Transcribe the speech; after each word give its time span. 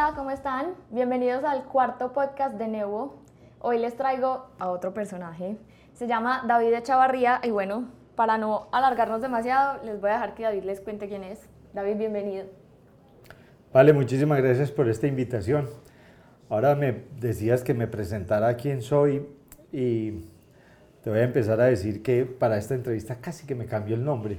Hola, 0.00 0.14
¿cómo 0.14 0.30
están? 0.30 0.74
Bienvenidos 0.90 1.42
al 1.42 1.64
cuarto 1.64 2.12
podcast 2.12 2.54
de 2.54 2.68
Nevo. 2.68 3.16
Hoy 3.58 3.80
les 3.80 3.96
traigo 3.96 4.46
a 4.60 4.68
otro 4.68 4.94
personaje. 4.94 5.56
Se 5.92 6.06
llama 6.06 6.44
David 6.46 6.72
Echavarría 6.74 7.40
y 7.42 7.50
bueno, 7.50 7.88
para 8.14 8.38
no 8.38 8.68
alargarnos 8.70 9.22
demasiado, 9.22 9.82
les 9.84 10.00
voy 10.00 10.10
a 10.10 10.12
dejar 10.12 10.34
que 10.36 10.44
David 10.44 10.62
les 10.62 10.80
cuente 10.80 11.08
quién 11.08 11.24
es. 11.24 11.40
David, 11.74 11.96
bienvenido. 11.96 12.46
Vale, 13.72 13.92
muchísimas 13.92 14.40
gracias 14.40 14.70
por 14.70 14.88
esta 14.88 15.08
invitación. 15.08 15.68
Ahora 16.48 16.76
me 16.76 17.02
decías 17.18 17.64
que 17.64 17.74
me 17.74 17.88
presentara 17.88 18.54
quién 18.56 18.82
soy 18.82 19.26
y 19.72 20.12
te 21.02 21.10
voy 21.10 21.18
a 21.18 21.24
empezar 21.24 21.60
a 21.60 21.64
decir 21.64 22.04
que 22.04 22.24
para 22.24 22.56
esta 22.56 22.76
entrevista 22.76 23.16
casi 23.16 23.48
que 23.48 23.56
me 23.56 23.66
cambió 23.66 23.96
el 23.96 24.04
nombre 24.04 24.38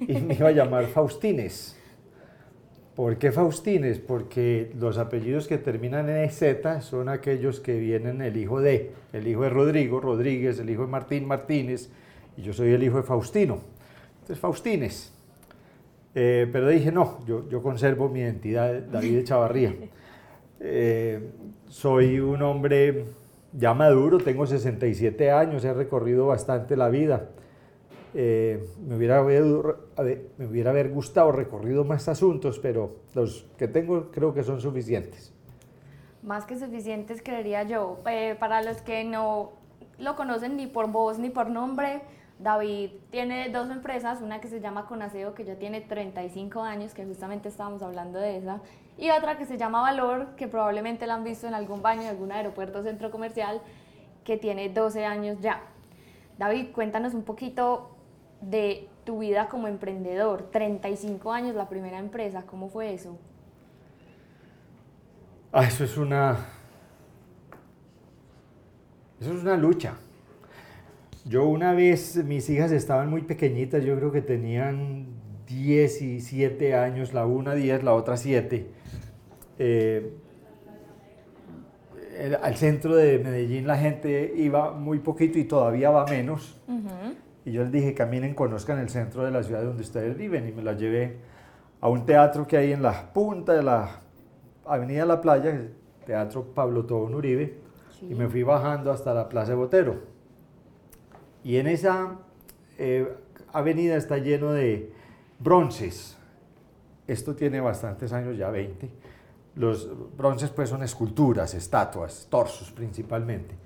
y 0.00 0.18
me 0.20 0.34
iba 0.34 0.48
a 0.48 0.52
llamar 0.52 0.84
Faustines. 0.94 1.75
¿Por 2.96 3.18
qué 3.18 3.30
Faustines? 3.30 3.98
Porque 3.98 4.72
los 4.80 4.96
apellidos 4.96 5.46
que 5.46 5.58
terminan 5.58 6.08
en 6.08 6.30
Z 6.30 6.80
son 6.80 7.10
aquellos 7.10 7.60
que 7.60 7.78
vienen 7.78 8.22
el 8.22 8.38
hijo 8.38 8.62
de, 8.62 8.90
el 9.12 9.28
hijo 9.28 9.42
de 9.42 9.50
Rodrigo, 9.50 10.00
Rodríguez, 10.00 10.58
el 10.58 10.70
hijo 10.70 10.82
de 10.82 10.88
Martín, 10.88 11.26
Martínez, 11.26 11.90
y 12.38 12.42
yo 12.42 12.54
soy 12.54 12.70
el 12.70 12.82
hijo 12.82 12.96
de 12.96 13.02
Faustino. 13.02 13.60
Entonces, 14.14 14.38
Faustines. 14.38 15.12
Eh, 16.14 16.48
pero 16.50 16.68
dije, 16.68 16.90
no, 16.90 17.18
yo, 17.26 17.46
yo, 17.50 17.62
conservo 17.62 18.08
mi 18.08 18.20
identidad, 18.20 18.80
David 18.80 19.24
Chavarría. 19.24 19.74
Eh, 20.58 21.20
soy 21.68 22.18
un 22.18 22.40
hombre 22.40 23.04
ya 23.52 23.74
maduro, 23.74 24.16
tengo 24.16 24.46
67 24.46 25.30
años, 25.30 25.62
he 25.66 25.74
recorrido 25.74 26.28
bastante 26.28 26.78
la 26.78 26.88
vida. 26.88 27.28
Eh, 28.18 28.66
me, 28.80 28.96
hubiera 28.96 29.22
me 29.22 30.46
hubiera 30.46 30.70
haber 30.70 30.88
gustado 30.88 31.32
recorrido 31.32 31.84
más 31.84 32.08
asuntos, 32.08 32.58
pero 32.58 32.96
los 33.14 33.46
que 33.58 33.68
tengo 33.68 34.10
creo 34.10 34.32
que 34.32 34.42
son 34.42 34.58
suficientes. 34.58 35.34
Más 36.22 36.46
que 36.46 36.58
suficientes, 36.58 37.20
creería 37.20 37.64
yo. 37.64 37.98
Eh, 38.06 38.34
para 38.40 38.62
los 38.62 38.80
que 38.80 39.04
no 39.04 39.52
lo 39.98 40.16
conocen 40.16 40.56
ni 40.56 40.66
por 40.66 40.90
voz 40.90 41.18
ni 41.18 41.28
por 41.28 41.50
nombre, 41.50 42.00
David 42.38 42.92
tiene 43.10 43.50
dos 43.50 43.68
empresas, 43.68 44.22
una 44.22 44.40
que 44.40 44.48
se 44.48 44.60
llama 44.60 44.86
Conaseo, 44.86 45.34
que 45.34 45.44
ya 45.44 45.56
tiene 45.56 45.82
35 45.82 46.62
años, 46.62 46.94
que 46.94 47.04
justamente 47.04 47.50
estábamos 47.50 47.82
hablando 47.82 48.18
de 48.18 48.38
esa, 48.38 48.62
y 48.96 49.10
otra 49.10 49.36
que 49.36 49.44
se 49.44 49.58
llama 49.58 49.82
Valor, 49.82 50.36
que 50.36 50.48
probablemente 50.48 51.06
la 51.06 51.16
han 51.16 51.24
visto 51.24 51.46
en 51.46 51.52
algún 51.52 51.82
baño, 51.82 52.00
en 52.00 52.08
algún 52.08 52.32
aeropuerto, 52.32 52.82
centro 52.82 53.10
comercial, 53.10 53.60
que 54.24 54.38
tiene 54.38 54.70
12 54.70 55.04
años 55.04 55.38
ya. 55.42 55.60
David, 56.38 56.72
cuéntanos 56.72 57.12
un 57.12 57.22
poquito 57.22 57.95
de 58.46 58.88
tu 59.04 59.18
vida 59.18 59.48
como 59.48 59.68
emprendedor. 59.68 60.50
35 60.50 61.32
años, 61.32 61.54
la 61.54 61.68
primera 61.68 61.98
empresa, 61.98 62.44
¿cómo 62.46 62.68
fue 62.68 62.94
eso? 62.94 63.18
Ah, 65.52 65.64
eso 65.64 65.84
es 65.84 65.96
una. 65.96 66.36
Eso 69.20 69.32
es 69.32 69.42
una 69.42 69.56
lucha. 69.56 69.94
Yo 71.24 71.46
una 71.46 71.72
vez, 71.72 72.22
mis 72.24 72.48
hijas 72.50 72.70
estaban 72.70 73.10
muy 73.10 73.22
pequeñitas, 73.22 73.84
yo 73.84 73.96
creo 73.96 74.12
que 74.12 74.22
tenían 74.22 75.06
17 75.48 76.74
años, 76.74 77.14
la 77.14 77.26
una 77.26 77.54
10, 77.54 77.82
la 77.82 77.94
otra 77.94 78.16
7. 78.16 78.66
Eh, 79.58 80.12
al 82.42 82.56
centro 82.56 82.94
de 82.94 83.18
Medellín 83.18 83.66
la 83.66 83.76
gente 83.76 84.32
iba 84.36 84.72
muy 84.72 85.00
poquito 85.00 85.38
y 85.38 85.44
todavía 85.44 85.90
va 85.90 86.06
menos. 86.06 86.60
Y 87.46 87.52
yo 87.52 87.62
les 87.62 87.70
dije, 87.70 87.94
caminen, 87.94 88.34
conozcan 88.34 88.80
el 88.80 88.88
centro 88.88 89.24
de 89.24 89.30
la 89.30 89.44
ciudad 89.44 89.62
donde 89.62 89.82
ustedes 89.82 90.18
viven. 90.18 90.48
Y 90.48 90.52
me 90.52 90.62
la 90.62 90.72
llevé 90.72 91.18
a 91.80 91.88
un 91.88 92.04
teatro 92.04 92.44
que 92.44 92.56
hay 92.56 92.72
en 92.72 92.82
la 92.82 93.12
punta 93.12 93.52
de 93.52 93.62
la 93.62 94.00
Avenida 94.66 95.06
La 95.06 95.20
Playa, 95.20 95.50
el 95.50 95.72
Teatro 96.04 96.52
Pablo 96.52 96.84
Tobón 96.86 97.14
Uribe. 97.14 97.56
Y 98.02 98.16
me 98.16 98.28
fui 98.28 98.42
bajando 98.42 98.90
hasta 98.90 99.14
la 99.14 99.28
Plaza 99.28 99.52
de 99.52 99.58
Botero. 99.58 100.00
Y 101.44 101.58
en 101.58 101.68
esa 101.68 102.16
eh, 102.78 103.14
avenida 103.52 103.94
está 103.94 104.18
lleno 104.18 104.50
de 104.50 104.92
bronces. 105.38 106.18
Esto 107.06 107.36
tiene 107.36 107.60
bastantes 107.60 108.12
años, 108.12 108.36
ya 108.36 108.50
20. 108.50 108.90
Los 109.54 109.88
bronces 110.16 110.50
pues 110.50 110.68
son 110.68 110.82
esculturas, 110.82 111.54
estatuas, 111.54 112.26
torsos 112.28 112.72
principalmente 112.72 113.65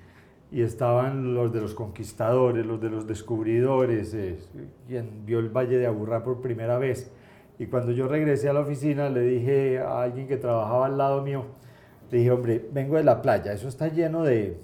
y 0.53 0.62
estaban 0.62 1.34
los 1.34 1.53
de 1.53 1.61
los 1.61 1.75
conquistadores, 1.75 2.66
los 2.66 2.81
de 2.81 2.91
los 2.91 3.06
descubridores, 3.06 4.12
eh, 4.15 4.38
quien 4.87 5.25
vio 5.25 5.38
el 5.38 5.49
Valle 5.49 5.78
de 5.78 5.87
Aburrá 5.87 6.25
por 6.25 6.41
primera 6.41 6.78
vez. 6.78 7.11
Y 7.59 7.66
cuando 7.66 7.93
yo 7.93 8.09
regresé 8.09 8.49
a 8.49 8.53
la 8.53 8.60
oficina 8.60 9.09
le 9.09 9.21
dije 9.21 9.78
a 9.78 10.03
alguien 10.03 10.27
que 10.27 10.37
trabajaba 10.37 10.87
al 10.87 10.99
lado 10.99 11.22
mío, 11.22 11.44
le 12.10 12.19
dije, 12.19 12.31
hombre, 12.31 12.69
vengo 12.72 12.97
de 12.97 13.05
la 13.05 13.22
playa, 13.22 13.53
eso 13.53 13.69
está 13.69 13.89
lleno 13.89 14.25
de, 14.25 14.59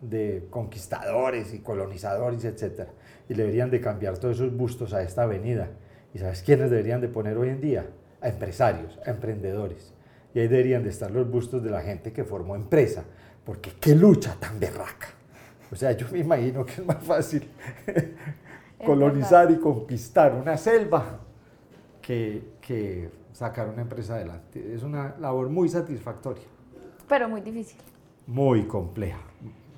de 0.00 0.46
conquistadores 0.50 1.52
y 1.54 1.58
colonizadores, 1.58 2.44
etc. 2.44 2.88
Y 3.28 3.34
deberían 3.34 3.70
de 3.70 3.80
cambiar 3.80 4.18
todos 4.18 4.36
esos 4.36 4.56
bustos 4.56 4.92
a 4.94 5.02
esta 5.02 5.22
avenida. 5.22 5.70
¿Y 6.14 6.18
sabes 6.18 6.42
quiénes 6.42 6.70
deberían 6.70 7.00
de 7.00 7.08
poner 7.08 7.36
hoy 7.36 7.48
en 7.48 7.60
día? 7.60 7.86
A 8.20 8.28
empresarios, 8.28 9.00
a 9.04 9.10
emprendedores. 9.10 9.92
Y 10.34 10.40
ahí 10.40 10.48
deberían 10.48 10.84
de 10.84 10.90
estar 10.90 11.10
los 11.10 11.28
bustos 11.28 11.62
de 11.64 11.70
la 11.70 11.80
gente 11.80 12.12
que 12.12 12.22
formó 12.22 12.54
empresa. 12.54 13.04
Porque 13.44 13.72
qué 13.80 13.94
lucha 13.96 14.36
tan 14.38 14.60
berraca. 14.60 15.21
O 15.72 15.74
sea, 15.74 15.92
yo 15.92 16.06
me 16.12 16.18
imagino 16.18 16.66
que 16.66 16.72
es 16.72 16.86
más 16.86 17.02
fácil 17.02 17.48
colonizar 18.84 19.50
y 19.50 19.56
conquistar 19.56 20.34
una 20.34 20.58
selva 20.58 21.20
que, 22.02 23.10
sacar 23.32 23.70
una 23.70 23.80
empresa 23.80 24.16
adelante. 24.16 24.74
Es 24.74 24.82
una 24.82 25.16
labor 25.18 25.48
muy 25.48 25.70
satisfactoria. 25.70 26.44
Pero 27.08 27.26
muy 27.26 27.40
difícil. 27.40 27.78
Muy 28.26 28.66
compleja. 28.66 29.20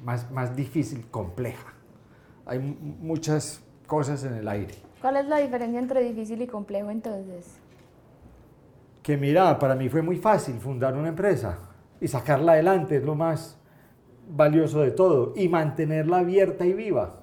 Más, 0.05 0.29
más 0.33 0.57
difícil, 0.57 1.07
compleja. 1.13 1.73
Hay 2.45 2.59
muchas 2.59 3.63
cosas 3.87 4.25
en 4.25 4.35
el 4.35 4.49
aire. 4.49 4.75
¿Cuál 5.01 5.19
es 5.19 5.27
la 5.27 5.37
diferencia 5.39 5.79
entre 5.79 6.03
difícil 6.03 6.43
y 6.43 6.49
complejo 6.49 6.91
entonces? 6.91 7.55
Que 9.01 9.17
mira, 9.17 9.57
para 9.61 9.77
mí 9.77 9.89
fue 9.89 10.03
muy 10.03 10.17
fácil 10.17 10.59
fundar 10.59 10.97
una 10.97 11.11
empresa 11.11 11.57
y 12.01 12.09
sacarla 12.09 12.53
adelante, 12.53 12.97
es 12.97 13.05
lo 13.05 13.15
más 13.15 13.59
valioso 14.29 14.81
de 14.81 14.91
todo 14.91 15.33
y 15.37 15.49
mantenerla 15.49 16.19
abierta 16.19 16.67
y 16.67 16.73
viva. 16.73 17.21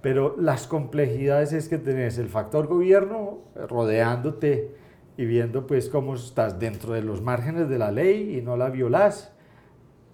Pero 0.00 0.36
las 0.38 0.66
complejidades 0.66 1.52
es 1.52 1.68
que 1.68 1.78
tenés 1.78 2.18
el 2.18 2.28
factor 2.28 2.66
gobierno 2.66 3.40
rodeándote 3.54 4.74
y 5.16 5.26
viendo 5.26 5.66
pues 5.66 5.88
cómo 5.88 6.14
estás 6.14 6.58
dentro 6.58 6.94
de 6.94 7.02
los 7.02 7.20
márgenes 7.20 7.68
de 7.68 7.78
la 7.78 7.90
ley 7.90 8.38
y 8.38 8.42
no 8.42 8.56
la 8.56 8.70
violás. 8.70 9.32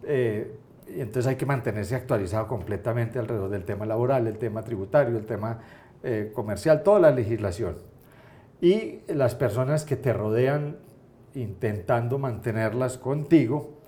Eh, 0.02 0.56
y 0.88 1.00
entonces 1.00 1.28
hay 1.28 1.36
que 1.36 1.46
mantenerse 1.46 1.94
actualizado 1.94 2.46
completamente 2.48 3.18
alrededor 3.18 3.50
del 3.50 3.64
tema 3.64 3.86
laboral, 3.86 4.26
el 4.26 4.38
tema 4.38 4.62
tributario, 4.62 5.16
el 5.16 5.26
tema 5.26 5.60
eh, 6.02 6.30
comercial, 6.34 6.82
toda 6.82 7.00
la 7.00 7.10
legislación. 7.10 7.76
Y 8.60 9.00
las 9.08 9.34
personas 9.34 9.84
que 9.84 9.96
te 9.96 10.12
rodean 10.12 10.76
intentando 11.34 12.18
mantenerlas 12.18 12.98
contigo 12.98 13.80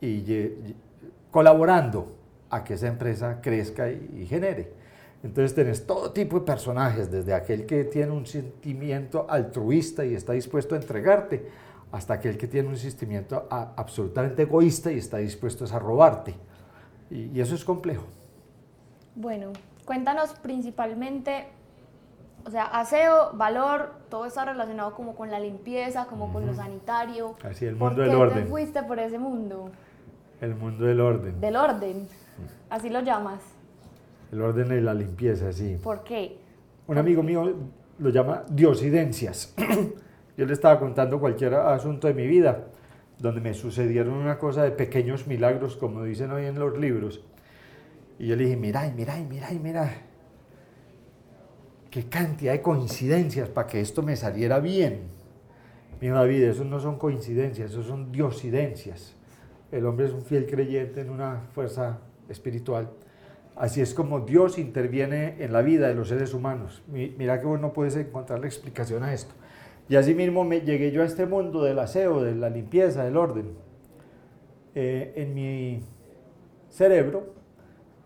y 0.00 0.22
colaborando 1.30 2.16
a 2.50 2.64
que 2.64 2.74
esa 2.74 2.88
empresa 2.88 3.40
crezca 3.40 3.90
y, 3.90 4.26
genere. 4.26 4.72
Entonces 5.22 5.54
tenés 5.54 5.86
todo 5.86 6.12
tipo 6.12 6.40
de 6.40 6.46
personajes, 6.46 7.10
desde 7.10 7.34
aquel 7.34 7.66
que 7.66 7.84
tiene 7.84 8.12
un 8.12 8.26
sentimiento 8.26 9.26
altruista 9.28 10.04
y 10.04 10.14
está 10.14 10.32
dispuesto 10.32 10.74
a 10.74 10.78
entregarte, 10.78 11.46
hasta 11.92 12.14
aquel 12.14 12.38
que 12.38 12.46
tiene 12.46 12.68
un 12.68 12.76
sentimiento 12.76 13.46
absolutamente 13.50 14.42
egoísta 14.42 14.90
y 14.92 14.98
está 14.98 15.18
dispuesto 15.18 15.64
a 15.64 15.78
robarte. 15.78 16.34
Y, 17.10 17.38
eso 17.40 17.54
es 17.54 17.64
complejo. 17.64 18.04
Bueno, 19.14 19.52
cuéntanos 19.84 20.32
principalmente, 20.34 21.48
o 22.46 22.50
sea, 22.50 22.64
aseo, 22.64 23.32
valor, 23.34 23.92
todo 24.08 24.24
está 24.24 24.44
relacionado 24.44 24.94
como 24.94 25.14
con 25.14 25.30
la 25.30 25.38
limpieza, 25.38 26.06
como 26.06 26.32
con 26.32 26.46
lo 26.46 26.54
sanitario. 26.54 27.34
Así, 27.44 27.66
el 27.66 27.76
mundo 27.76 28.02
del 28.02 28.14
orden. 28.14 28.28
¿Por 28.28 28.34
qué 28.34 28.40
te 28.42 28.48
fuiste 28.48 28.82
por 28.84 28.98
ese 28.98 29.18
mundo? 29.18 29.70
El 30.40 30.54
mundo 30.54 30.86
del 30.86 31.00
orden. 31.00 31.40
Del 31.40 31.56
orden, 31.56 32.08
así 32.70 32.88
lo 32.88 33.00
llamas. 33.00 33.40
El 34.32 34.40
orden 34.40 34.72
y 34.76 34.80
la 34.80 34.94
limpieza, 34.94 35.52
sí. 35.52 35.78
¿Por 35.82 36.02
qué? 36.02 36.38
Un 36.86 36.98
amigo 36.98 37.22
mío 37.22 37.52
lo 37.98 38.10
llama 38.10 38.44
diosidencias. 38.48 39.54
Yo 40.36 40.46
le 40.46 40.52
estaba 40.52 40.78
contando 40.78 41.20
cualquier 41.20 41.54
asunto 41.54 42.08
de 42.08 42.14
mi 42.14 42.26
vida, 42.26 42.68
donde 43.18 43.42
me 43.42 43.52
sucedieron 43.52 44.14
una 44.14 44.38
cosa 44.38 44.62
de 44.62 44.70
pequeños 44.70 45.26
milagros, 45.26 45.76
como 45.76 46.04
dicen 46.04 46.30
hoy 46.30 46.46
en 46.46 46.58
los 46.58 46.78
libros. 46.78 47.22
Y 48.18 48.28
yo 48.28 48.36
le 48.36 48.44
dije, 48.44 48.56
mira, 48.56 48.90
mira, 48.96 49.16
mira, 49.28 49.48
mira, 49.62 49.92
qué 51.90 52.04
cantidad 52.08 52.52
de 52.52 52.62
coincidencias 52.62 53.48
para 53.48 53.66
que 53.66 53.80
esto 53.80 54.02
me 54.02 54.16
saliera 54.16 54.60
bien. 54.60 55.02
Mi 56.00 56.08
David, 56.08 56.44
eso 56.44 56.64
no 56.64 56.80
son 56.80 56.96
coincidencias, 56.96 57.72
eso 57.72 57.82
son 57.82 58.10
diosidencias. 58.10 59.14
El 59.72 59.86
hombre 59.86 60.06
es 60.06 60.12
un 60.12 60.22
fiel 60.22 60.46
creyente 60.46 61.00
en 61.00 61.10
una 61.10 61.42
fuerza 61.52 62.00
espiritual. 62.28 62.90
Así 63.56 63.80
es 63.80 63.94
como 63.94 64.20
Dios 64.20 64.58
interviene 64.58 65.36
en 65.38 65.52
la 65.52 65.62
vida 65.62 65.88
de 65.88 65.94
los 65.94 66.08
seres 66.08 66.34
humanos. 66.34 66.82
Mira 66.88 67.40
que 67.40 67.46
vos 67.46 67.60
no 67.60 67.72
puedes 67.72 67.94
encontrar 67.96 68.40
la 68.40 68.46
explicación 68.46 69.02
a 69.02 69.12
esto. 69.12 69.34
Y 69.88 69.96
así 69.96 70.14
mismo 70.14 70.48
llegué 70.48 70.92
yo 70.92 71.02
a 71.02 71.04
este 71.04 71.26
mundo 71.26 71.62
del 71.62 71.78
aseo, 71.78 72.22
de 72.22 72.34
la 72.34 72.48
limpieza, 72.48 73.04
del 73.04 73.16
orden. 73.16 73.52
Eh, 74.74 75.12
en 75.16 75.34
mi 75.34 75.82
cerebro, 76.68 77.34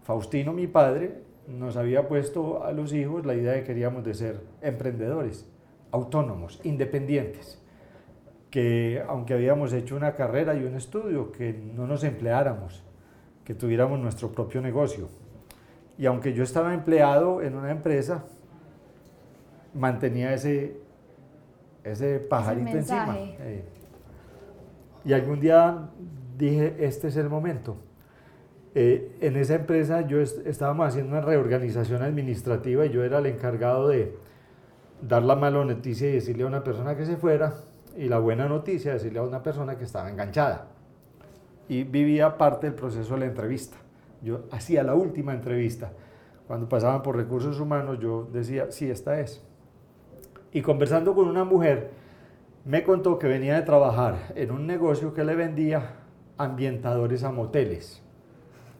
Faustino, 0.03 0.53
mi 0.53 0.67
padre, 0.67 1.21
nos 1.47 1.77
había 1.77 2.09
puesto 2.09 2.65
a 2.65 2.73
los 2.73 2.93
hijos 2.93 3.27
la 3.27 3.35
idea 3.35 3.53
de 3.53 3.61
que 3.61 3.67
queríamos 3.67 4.05
de 4.05 4.15
ser 4.15 4.41
emprendedores, 4.63 5.47
autónomos, 5.91 6.61
independientes, 6.65 7.63
que 8.55 9.03
aunque 9.09 9.35
habíamos 9.35 9.73
hecho 9.73 9.97
una 9.97 10.15
carrera 10.15 10.55
y 10.55 10.63
un 10.63 10.77
estudio, 10.77 11.33
que 11.33 11.53
no 11.75 11.89
nos 11.89 12.05
empleáramos, 12.05 12.85
que 13.45 13.53
tuviéramos 13.53 13.99
nuestro 13.99 14.31
propio 14.31 14.63
negocio. 14.63 15.09
Y 15.99 16.07
aunque 16.07 16.35
yo 16.35 16.45
estaba 16.45 16.73
empleado 16.73 17.43
en 17.43 17.57
una 17.57 17.73
empresa, 17.73 18.25
mantenía 19.75 20.33
ese, 20.33 20.77
ese 21.83 22.21
pajarito 22.21 22.77
encima. 22.77 23.17
Eh. 23.19 23.65
Y 25.05 25.13
algún 25.15 25.41
día 25.41 25.89
dije, 26.39 26.77
este 26.79 27.09
es 27.09 27.17
el 27.17 27.29
momento 27.29 27.77
eh, 28.77 29.17
en 29.21 29.37
esa 29.37 29.57
empresa 29.57 30.07
yo 30.07 30.21
estábamos 30.21 30.87
haciendo 30.87 31.11
una 31.11 31.21
reorganización 31.21 32.03
administrativa 32.03 32.87
y 32.87 32.91
yo 32.91 33.03
era 33.03 33.19
el 33.19 33.27
encargado 33.27 33.89
de 33.89 34.17
dar 35.03 35.25
la 35.25 35.35
mala 35.35 35.65
noticia 35.65 36.09
y 36.09 36.13
decirle 36.13 36.45
a 36.45 36.47
una 36.47 36.63
persona 36.63 36.97
que 36.97 37.05
se 37.05 37.17
fuera 37.17 37.55
y 37.97 38.09
la 38.09 38.19
buena 38.19 38.49
noticia 38.49 38.93
decirle 38.93 39.19
a 39.19 39.23
una 39.23 39.43
persona 39.43 39.77
que 39.77 39.85
estaba 39.85 40.11
enganchada. 40.11 40.67
Y 41.69 41.85
vivía 41.85 42.37
parte 42.37 42.67
del 42.67 42.75
proceso 42.75 43.15
de 43.15 43.21
la 43.21 43.27
entrevista. 43.27 43.77
Yo 44.23 44.45
hacía 44.51 44.83
la 44.83 44.95
última 44.95 45.33
entrevista. 45.33 45.93
Cuando 46.47 46.69
pasaban 46.69 47.03
por 47.03 47.17
recursos 47.17 47.59
humanos 47.61 47.99
yo 48.01 48.29
decía, 48.33 48.71
sí, 48.71 48.91
esta 48.91 49.21
es. 49.21 49.43
Y 50.53 50.63
conversando 50.63 51.15
con 51.15 51.29
una 51.29 51.45
mujer, 51.45 51.91
me 52.65 52.83
contó 52.83 53.19
que 53.19 53.27
venía 53.27 53.55
de 53.57 53.63
trabajar 53.63 54.33
en 54.35 54.51
un 54.51 54.67
negocio 54.67 55.15
que 55.15 55.25
le 55.25 55.35
vendía 55.35 55.97
ambientadores 56.37 57.25
a 57.25 57.33
moteles 57.33 58.05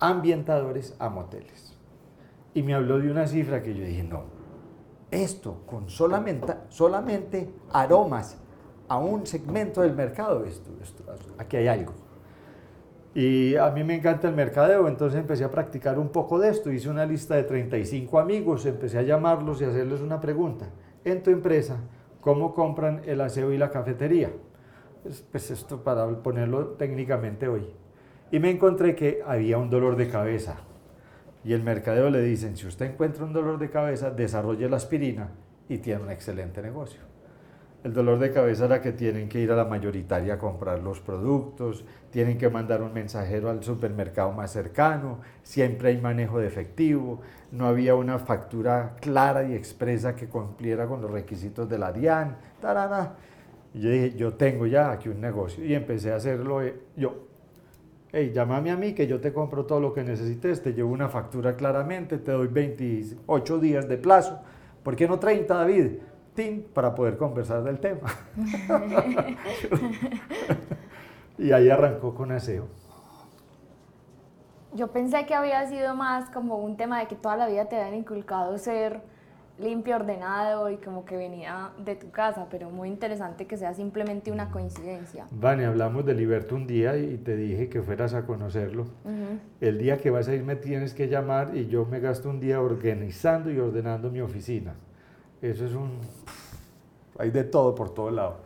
ambientadores 0.05 0.95
a 0.99 1.09
moteles. 1.09 1.75
Y 2.53 2.63
me 2.63 2.75
habló 2.75 2.99
de 2.99 3.11
una 3.11 3.27
cifra 3.27 3.63
que 3.63 3.75
yo 3.75 3.85
dije, 3.85 4.03
no, 4.03 4.25
esto 5.11 5.63
con 5.67 5.89
solamente, 5.89 6.55
solamente 6.69 7.51
aromas 7.73 8.39
a 8.89 8.99
un 8.99 9.27
segmento 9.27 9.83
del 9.83 9.95
mercado, 9.95 10.45
esto, 10.45 10.71
aquí 11.39 11.57
hay 11.57 11.69
algo. 11.69 11.93
Y 13.15 13.55
a 13.55 13.71
mí 13.71 13.85
me 13.85 13.95
encanta 13.95 14.29
el 14.29 14.35
mercadeo, 14.35 14.89
entonces 14.89 15.21
empecé 15.21 15.45
a 15.45 15.51
practicar 15.51 16.01
un 16.01 16.09
poco 16.09 16.39
de 16.41 16.51
esto. 16.51 16.73
Hice 16.73 16.91
una 16.91 17.07
lista 17.07 17.37
de 17.37 17.45
35 17.45 18.19
amigos, 18.19 18.67
empecé 18.67 18.99
a 18.99 19.03
llamarlos 19.03 19.61
y 19.61 19.65
hacerles 19.65 20.01
una 20.01 20.21
pregunta. 20.21 20.67
En 21.05 21.23
tu 21.23 21.31
empresa, 21.31 21.77
¿cómo 22.21 22.53
compran 22.55 23.03
el 23.07 23.21
aseo 23.21 23.53
y 23.53 23.59
la 23.59 23.71
cafetería? 23.71 24.33
Pues, 25.05 25.25
pues 25.31 25.51
esto 25.53 25.85
para 25.85 26.09
ponerlo 26.23 26.71
técnicamente 26.71 27.47
hoy. 27.47 27.71
Y 28.33 28.41
me 28.41 28.51
encontré 28.51 28.97
que 28.97 29.23
había 29.25 29.59
un 29.59 29.71
dolor 29.71 29.95
de 29.95 30.09
cabeza. 30.09 30.57
Y 31.45 31.53
el 31.53 31.63
mercadeo 31.63 32.11
le 32.11 32.21
dicen, 32.21 32.57
si 32.57 32.67
usted 32.67 32.87
encuentra 32.87 33.25
un 33.25 33.33
dolor 33.33 33.59
de 33.61 33.71
cabeza, 33.71 34.11
desarrolle 34.11 34.69
la 34.69 34.77
aspirina 34.77 35.29
y 35.69 35.79
tiene 35.79 36.03
un 36.03 36.11
excelente 36.11 36.63
negocio. 36.63 37.14
El 37.85 37.93
dolor 37.93 38.19
de 38.19 38.33
cabeza 38.33 38.65
era 38.65 38.81
que 38.81 38.93
tienen 38.93 39.29
que 39.29 39.41
ir 39.41 39.53
a 39.53 39.57
la 39.57 39.67
mayoritaria 39.67 40.35
a 40.35 40.39
comprar 40.39 40.83
los 40.83 41.01
productos, 41.01 41.85
tienen 42.11 42.39
que 42.39 42.49
mandar 42.49 42.83
un 42.83 42.95
mensajero 42.95 43.51
al 43.51 43.63
supermercado 43.63 44.33
más 44.33 44.53
cercano, 44.53 45.21
siempre 45.43 45.91
hay 45.91 46.01
manejo 46.01 46.39
de 46.39 46.47
efectivo, 46.47 47.21
no 47.53 47.67
había 47.67 47.95
una 47.95 48.19
factura 48.19 48.97
clara 49.03 49.45
y 49.45 49.55
expresa 49.55 50.17
que 50.17 50.29
cumpliera 50.29 50.87
con 50.87 51.03
los 51.03 51.11
requisitos 51.11 51.69
de 51.69 51.79
la 51.79 51.93
DIAN, 51.93 52.39
tarana. 52.59 53.17
Y 53.75 53.81
yo 53.81 53.91
dije, 53.91 54.17
yo 54.17 54.33
tengo 54.33 54.67
ya 54.67 54.91
aquí 54.91 55.11
un 55.11 55.21
negocio 55.21 55.63
y 55.63 55.75
empecé 55.75 56.11
a 56.11 56.17
hacerlo 56.17 56.63
eh, 56.63 56.75
yo 56.97 57.27
hey, 58.13 58.31
llámame 58.33 58.71
a 58.71 58.77
mí 58.77 58.95
que 58.95 59.07
yo 59.07 59.21
te 59.21 59.33
compro 59.33 59.67
todo 59.67 59.81
lo 59.81 59.93
que 59.93 60.05
necesites, 60.05 60.63
te 60.63 60.73
llevo 60.73 60.91
una 60.91 61.11
factura 61.11 61.55
claramente, 61.55 62.17
te 62.17 62.33
doy 62.33 62.47
28 62.47 63.59
días 63.59 63.89
de 63.89 63.99
plazo. 63.99 64.41
¿Por 64.85 64.97
qué 64.97 65.09
no 65.09 65.19
30, 65.19 65.53
David? 65.53 65.87
Tin, 66.35 66.65
para 66.75 66.95
poder 66.95 67.17
conversar 67.17 67.63
del 67.63 67.79
tema. 67.79 68.09
y 71.39 71.53
ahí 71.53 71.71
arrancó 71.71 72.15
con 72.15 72.33
aseo. 72.33 72.67
Yo 74.75 74.89
pensé 74.89 75.25
que 75.27 75.35
había 75.35 75.65
sido 75.69 75.95
más 75.95 76.29
como 76.31 76.57
un 76.57 76.77
tema 76.77 76.99
de 76.99 77.07
que 77.07 77.15
toda 77.15 77.37
la 77.37 77.47
vida 77.47 77.67
te 77.67 77.77
habían 77.77 77.95
inculcado 77.95 78.59
ser 78.59 79.03
limpio, 79.59 79.97
ordenado 79.97 80.71
y 80.71 80.79
como 80.79 81.05
que 81.05 81.17
venía 81.17 81.71
de 81.79 81.95
tu 81.95 82.11
casa, 82.11 82.49
pero 82.51 82.71
muy 82.71 82.89
interesante 82.89 83.47
que 83.47 83.57
sea 83.57 83.73
simplemente 83.73 84.33
una 84.33 84.51
coincidencia. 84.51 85.27
Vane, 85.31 85.65
hablamos 85.67 86.05
de 86.05 86.15
Liberto 86.15 86.57
un 86.57 86.67
día 86.67 86.97
y 86.97 87.17
te 87.19 87.37
dije 87.37 87.69
que 87.69 87.83
fueras 87.83 88.15
a 88.15 88.27
conocerlo. 88.27 88.87
El 89.61 89.79
día 89.79 89.99
que 89.99 90.11
vas 90.11 90.27
a 90.29 90.35
ir 90.35 90.43
me 90.43 90.57
tienes 90.57 90.93
que 90.93 91.09
llamar 91.09 91.57
y 91.57 91.69
yo 91.69 91.85
me 91.87 92.01
gasto 92.01 92.29
un 92.29 92.41
día 92.41 92.61
organizando 92.61 93.51
y 93.51 93.59
ordenando 93.59 94.11
mi 94.11 94.21
oficina. 94.21 94.75
Eso 95.45 95.67
es 95.67 95.75
un... 95.75 96.01
Hay 97.19 97.31
de 97.31 97.45
todo 97.45 97.75
por 97.75 97.93
todo 97.93 98.11
lado. 98.11 98.39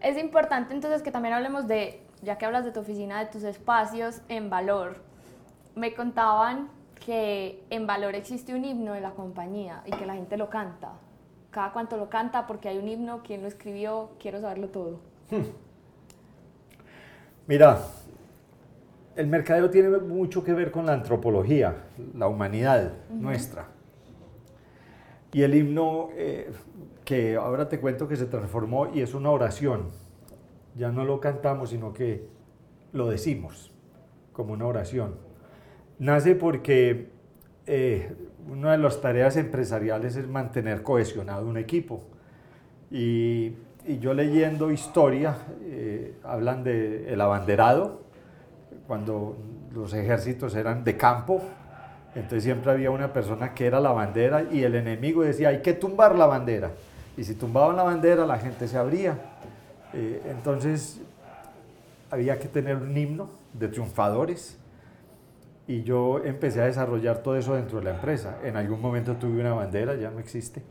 Es 0.00 0.16
importante 0.16 0.72
entonces 0.72 1.02
que 1.02 1.10
también 1.10 1.34
hablemos 1.34 1.68
de, 1.68 2.00
ya 2.22 2.38
que 2.38 2.46
hablas 2.46 2.64
de 2.64 2.72
tu 2.72 2.80
oficina, 2.80 3.20
de 3.20 3.26
tus 3.26 3.44
espacios 3.44 4.22
en 4.30 4.48
valor. 4.48 4.96
Me 5.74 5.92
contaban 5.94 6.70
que 7.04 7.62
en 7.68 7.86
Valor 7.86 8.14
existe 8.14 8.54
un 8.54 8.64
himno 8.64 8.94
de 8.94 9.02
la 9.02 9.10
compañía 9.10 9.82
y 9.84 9.90
que 9.90 10.06
la 10.06 10.14
gente 10.14 10.38
lo 10.38 10.48
canta. 10.48 10.92
Cada 11.50 11.72
cuanto 11.72 11.98
lo 11.98 12.08
canta, 12.08 12.46
porque 12.46 12.68
hay 12.68 12.78
un 12.78 12.88
himno, 12.88 13.22
quién 13.22 13.42
lo 13.42 13.48
escribió, 13.48 14.10
quiero 14.18 14.40
saberlo 14.40 14.68
todo. 14.68 15.00
Hmm. 15.30 15.50
Mira, 17.46 17.78
el 19.16 19.26
mercadeo 19.26 19.68
tiene 19.68 19.90
mucho 19.98 20.42
que 20.42 20.54
ver 20.54 20.70
con 20.70 20.86
la 20.86 20.94
antropología, 20.94 21.74
la 22.16 22.26
humanidad 22.26 22.92
nuestra. 23.10 23.66
Y 25.32 25.42
el 25.42 25.54
himno, 25.54 26.10
eh, 26.14 26.50
que 27.04 27.36
ahora 27.36 27.68
te 27.68 27.80
cuento 27.80 28.06
que 28.06 28.16
se 28.16 28.26
transformó 28.26 28.88
y 28.92 29.00
es 29.00 29.14
una 29.14 29.30
oración, 29.30 29.90
ya 30.76 30.90
no 30.90 31.04
lo 31.04 31.20
cantamos, 31.20 31.70
sino 31.70 31.92
que 31.92 32.26
lo 32.92 33.08
decimos 33.08 33.72
como 34.32 34.52
una 34.52 34.66
oración 34.66 35.32
nace 36.02 36.34
porque 36.34 37.10
eh, 37.66 38.12
una 38.50 38.72
de 38.72 38.78
las 38.78 39.00
tareas 39.00 39.36
empresariales 39.36 40.16
es 40.16 40.28
mantener 40.28 40.82
cohesionado 40.82 41.46
un 41.46 41.56
equipo. 41.56 42.02
Y, 42.90 43.54
yo 44.00 44.14
leyendo 44.14 44.70
historia, 44.70 45.36
eh, 45.62 46.14
hablan 46.22 46.62
del 46.62 47.04
el 47.08 47.20
abanderado, 47.20 48.02
cuando 48.86 49.36
los 49.72 49.92
ejércitos 49.92 50.54
eran 50.54 50.84
de 50.84 50.96
campo, 50.96 51.42
entonces 52.14 52.44
siempre 52.44 52.70
había 52.70 52.90
una 52.90 53.12
persona 53.12 53.54
que 53.54 53.66
era 53.66 53.80
la 53.80 53.92
bandera 53.92 54.44
y 54.50 54.62
el 54.62 54.74
enemigo 54.74 55.22
decía, 55.22 55.48
hay 55.48 55.62
que 55.62 55.72
tumbar 55.72 56.14
la 56.14 56.26
bandera. 56.26 56.70
Y 57.16 57.24
si 57.24 57.34
tumbaban 57.34 57.76
la 57.76 57.82
bandera, 57.82 58.26
la 58.26 58.38
gente 58.38 58.68
se 58.68 58.76
abría. 58.76 59.18
Eh, 59.94 60.22
entonces 60.30 61.00
había 62.10 62.38
que 62.38 62.48
tener 62.48 62.76
un 62.76 62.96
himno 62.96 63.30
de 63.54 63.68
triunfadores 63.68 64.58
y 65.66 65.82
yo 65.82 66.22
empecé 66.24 66.60
a 66.60 66.66
desarrollar 66.66 67.18
todo 67.18 67.36
eso 67.36 67.54
dentro 67.54 67.78
de 67.78 67.84
la 67.84 67.90
empresa. 67.92 68.38
En 68.44 68.56
algún 68.56 68.80
momento 68.80 69.14
tuve 69.16 69.40
una 69.40 69.54
bandera, 69.54 69.94
ya 69.94 70.10
no 70.10 70.18
existe, 70.18 70.62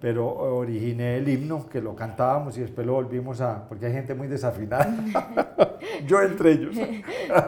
pero 0.00 0.28
originé 0.28 1.16
el 1.16 1.28
himno 1.28 1.68
que 1.68 1.82
lo 1.82 1.94
cantábamos 1.94 2.56
y 2.56 2.62
después 2.62 2.86
lo 2.86 2.94
volvimos 2.94 3.40
a, 3.42 3.68
porque 3.68 3.86
hay 3.86 3.92
gente 3.92 4.14
muy 4.14 4.28
desafinada, 4.28 4.94
yo 6.06 6.22
entre 6.22 6.52
ellos. 6.52 6.76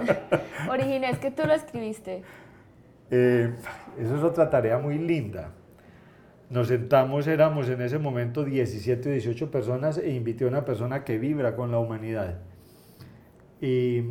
originé, 0.71 1.11
es 1.11 1.19
que 1.19 1.31
tú 1.31 1.47
lo 1.47 1.55
escribiste. 1.55 2.23
Eh, 3.15 3.53
eso 4.01 4.17
es 4.17 4.23
otra 4.23 4.49
tarea 4.49 4.79
muy 4.79 4.97
linda. 4.97 5.51
Nos 6.49 6.69
sentamos, 6.69 7.27
éramos 7.27 7.69
en 7.69 7.83
ese 7.83 7.99
momento 7.99 8.43
17 8.43 9.07
o 9.07 9.13
18 9.13 9.51
personas 9.51 9.99
e 9.99 10.15
invité 10.15 10.45
a 10.45 10.49
una 10.49 10.65
persona 10.65 11.05
que 11.05 11.19
vibra 11.19 11.55
con 11.55 11.71
la 11.71 11.79
humanidad. 11.79 12.39
Y 13.61 14.03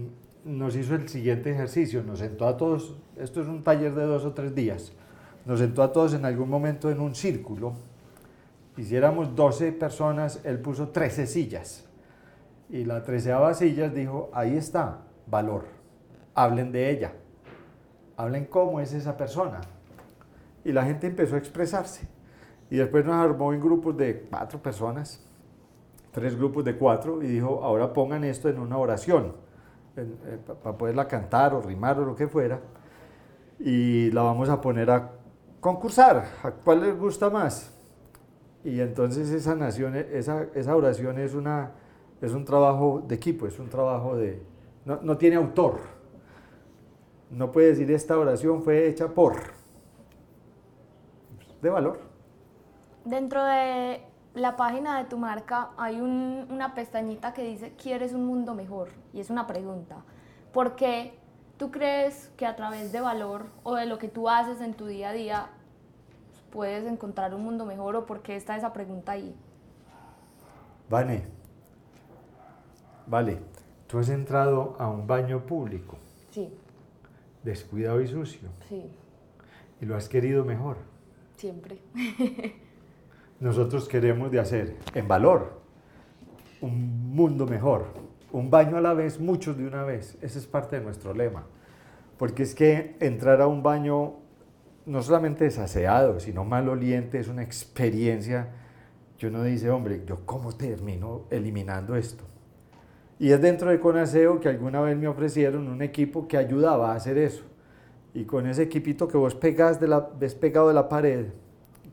nos 0.45 0.75
hizo 0.75 0.93
el 0.93 1.09
siguiente 1.09 1.49
ejercicio, 1.49 2.03
nos 2.03 2.19
sentó 2.19 2.47
a 2.47 2.57
todos, 2.57 2.95
esto 3.17 3.41
es 3.41 3.47
un 3.47 3.63
taller 3.63 3.95
de 3.95 4.03
dos 4.03 4.23
o 4.23 4.33
tres 4.33 4.53
días, 4.53 4.93
nos 5.45 5.59
sentó 5.59 5.81
a 5.81 5.91
todos 5.91 6.13
en 6.13 6.23
algún 6.23 6.49
momento 6.49 6.91
en 6.91 6.99
un 6.99 7.15
círculo, 7.15 7.73
hiciéramos 8.77 9.35
12 9.35 9.71
personas, 9.73 10.41
él 10.43 10.59
puso 10.59 10.89
13 10.89 11.25
sillas, 11.25 11.87
y 12.69 12.85
la 12.85 13.03
treceava 13.03 13.53
sillas 13.53 13.93
dijo, 13.93 14.29
ahí 14.33 14.55
está, 14.57 15.01
valor, 15.27 15.65
hablen 16.33 16.71
de 16.71 16.89
ella, 16.89 17.13
hablen 18.21 18.45
cómo 18.45 18.79
es 18.79 18.93
esa 18.93 19.17
persona. 19.17 19.61
Y 20.63 20.71
la 20.71 20.85
gente 20.85 21.07
empezó 21.07 21.35
a 21.35 21.39
expresarse. 21.39 22.07
Y 22.69 22.77
después 22.77 23.05
nos 23.05 23.15
armó 23.15 23.53
en 23.53 23.59
grupos 23.59 23.97
de 23.97 24.27
cuatro 24.29 24.61
personas, 24.61 25.23
tres 26.11 26.37
grupos 26.37 26.63
de 26.63 26.77
cuatro, 26.77 27.21
y 27.21 27.27
dijo, 27.27 27.63
ahora 27.63 27.91
pongan 27.91 28.23
esto 28.23 28.47
en 28.47 28.59
una 28.59 28.77
oración 28.77 29.33
eh, 29.97 30.37
para 30.63 30.77
poderla 30.77 31.07
cantar 31.07 31.53
o 31.53 31.61
rimar 31.61 31.99
o 31.99 32.05
lo 32.05 32.15
que 32.15 32.27
fuera. 32.27 32.59
Y 33.59 34.11
la 34.11 34.21
vamos 34.21 34.49
a 34.49 34.61
poner 34.61 34.89
a 34.89 35.11
concursar. 35.59 36.25
¿A 36.43 36.51
cuál 36.51 36.81
les 36.81 36.97
gusta 36.97 37.29
más? 37.29 37.77
Y 38.63 38.79
entonces 38.79 39.31
esa, 39.31 39.57
esa, 39.67 40.45
esa 40.53 40.75
oración 40.75 41.17
es, 41.19 41.33
una, 41.33 41.71
es 42.21 42.31
un 42.33 42.45
trabajo 42.45 43.03
de 43.07 43.15
equipo, 43.15 43.47
es 43.47 43.57
un 43.59 43.69
trabajo 43.69 44.15
de... 44.15 44.41
No, 44.85 44.99
no 45.01 45.17
tiene 45.17 45.35
autor. 45.35 46.00
No 47.31 47.51
puede 47.53 47.67
decir 47.67 47.89
esta 47.91 48.17
oración 48.17 48.61
fue 48.61 48.87
hecha 48.87 49.07
por. 49.07 49.35
De 51.61 51.69
valor. 51.69 51.99
Dentro 53.05 53.43
de 53.43 54.01
la 54.33 54.57
página 54.57 54.97
de 54.97 55.05
tu 55.05 55.17
marca 55.17 55.69
hay 55.77 56.01
una 56.01 56.75
pestañita 56.75 57.33
que 57.33 57.43
dice, 57.43 57.73
¿quieres 57.81 58.13
un 58.13 58.25
mundo 58.25 58.53
mejor? 58.53 58.89
Y 59.13 59.21
es 59.21 59.29
una 59.29 59.47
pregunta. 59.47 60.03
¿Por 60.51 60.75
qué 60.75 61.17
tú 61.57 61.71
crees 61.71 62.29
que 62.35 62.45
a 62.45 62.57
través 62.57 62.91
de 62.91 62.99
valor 62.99 63.45
o 63.63 63.75
de 63.75 63.85
lo 63.85 63.97
que 63.97 64.09
tú 64.09 64.27
haces 64.27 64.59
en 64.59 64.73
tu 64.73 64.85
día 64.85 65.09
a 65.09 65.13
día 65.13 65.49
puedes 66.51 66.85
encontrar 66.85 67.33
un 67.33 67.43
mundo 67.43 67.65
mejor 67.65 67.95
o 67.95 68.05
por 68.05 68.21
qué 68.21 68.35
está 68.35 68.57
esa 68.57 68.73
pregunta 68.73 69.13
ahí? 69.13 69.33
Vale, 70.89 71.23
vale, 73.07 73.39
tú 73.87 73.99
has 73.99 74.09
entrado 74.09 74.75
a 74.77 74.89
un 74.89 75.07
baño 75.07 75.45
público. 75.45 75.97
Sí. 76.31 76.53
Descuidado 77.43 78.01
y 78.01 78.07
sucio. 78.07 78.49
Sí. 78.69 78.89
Y 79.81 79.85
lo 79.85 79.95
has 79.95 80.07
querido 80.07 80.45
mejor. 80.45 80.77
Siempre. 81.37 81.79
nosotros 83.39 83.87
queremos 83.87 84.31
de 84.31 84.39
hacer 84.39 84.77
en 84.93 85.07
valor 85.07 85.59
un 86.61 87.15
mundo 87.15 87.47
mejor, 87.47 87.87
un 88.31 88.51
baño 88.51 88.77
a 88.77 88.81
la 88.81 88.93
vez, 88.93 89.19
muchos 89.19 89.57
de 89.57 89.65
una 89.65 89.83
vez. 89.83 90.17
Ese 90.21 90.39
es 90.39 90.45
parte 90.45 90.77
de 90.77 90.83
nuestro 90.83 91.13
lema. 91.13 91.45
Porque 92.17 92.43
es 92.43 92.53
que 92.53 92.95
entrar 92.99 93.41
a 93.41 93.47
un 93.47 93.63
baño 93.63 94.17
no 94.85 95.01
solamente 95.01 95.43
desaseado, 95.43 96.19
sino 96.19 96.45
maloliente, 96.45 97.19
es 97.19 97.27
una 97.27 97.41
experiencia 97.41 98.49
que 99.17 99.27
uno 99.27 99.43
dice, 99.43 99.69
hombre, 99.69 100.03
¿yo 100.05 100.25
cómo 100.25 100.53
termino 100.53 101.25
eliminando 101.29 101.95
esto? 101.95 102.23
Y 103.21 103.31
es 103.33 103.39
dentro 103.39 103.69
de 103.69 103.79
Conaseo 103.79 104.39
que 104.39 104.49
alguna 104.49 104.81
vez 104.81 104.97
me 104.97 105.07
ofrecieron 105.07 105.67
un 105.67 105.83
equipo 105.83 106.27
que 106.27 106.37
ayudaba 106.37 106.91
a 106.91 106.95
hacer 106.95 107.19
eso. 107.19 107.43
Y 108.15 108.25
con 108.25 108.47
ese 108.47 108.63
equipito 108.63 109.07
que 109.07 109.15
vos 109.15 109.35
pegas 109.35 109.79
ves 110.19 110.33
pegado 110.33 110.69
de 110.69 110.73
la 110.73 110.89
pared, 110.89 111.27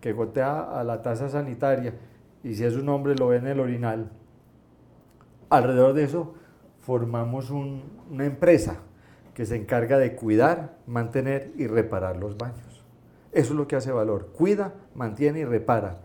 que 0.01 0.15
gotea 0.15 0.63
a 0.63 0.83
la 0.85 1.03
taza 1.03 1.29
sanitaria 1.29 1.93
y 2.43 2.55
si 2.55 2.65
es 2.65 2.77
un 2.77 2.89
hombre 2.89 3.15
lo 3.15 3.29
ve 3.29 3.37
en 3.37 3.47
el 3.47 3.61
orinal. 3.61 4.11
Alrededor 5.51 5.93
de 5.93 6.05
eso 6.05 6.33
formamos 6.79 7.51
una 7.51 8.25
empresa 8.25 8.79
que 9.35 9.45
se 9.45 9.57
encarga 9.57 9.99
de 9.99 10.17
cuidar, 10.17 10.79
mantener 10.87 11.53
y 11.59 11.67
reparar 11.67 12.17
los 12.17 12.39
baños. 12.39 12.83
Eso 13.33 13.53
es 13.53 13.59
lo 13.59 13.69
que 13.69 13.77
hace 13.77 13.93
valor. 13.93 14.31
Cuida, 14.33 14.73
mantiene 14.95 15.41
y 15.41 15.45
repara. 15.45 15.99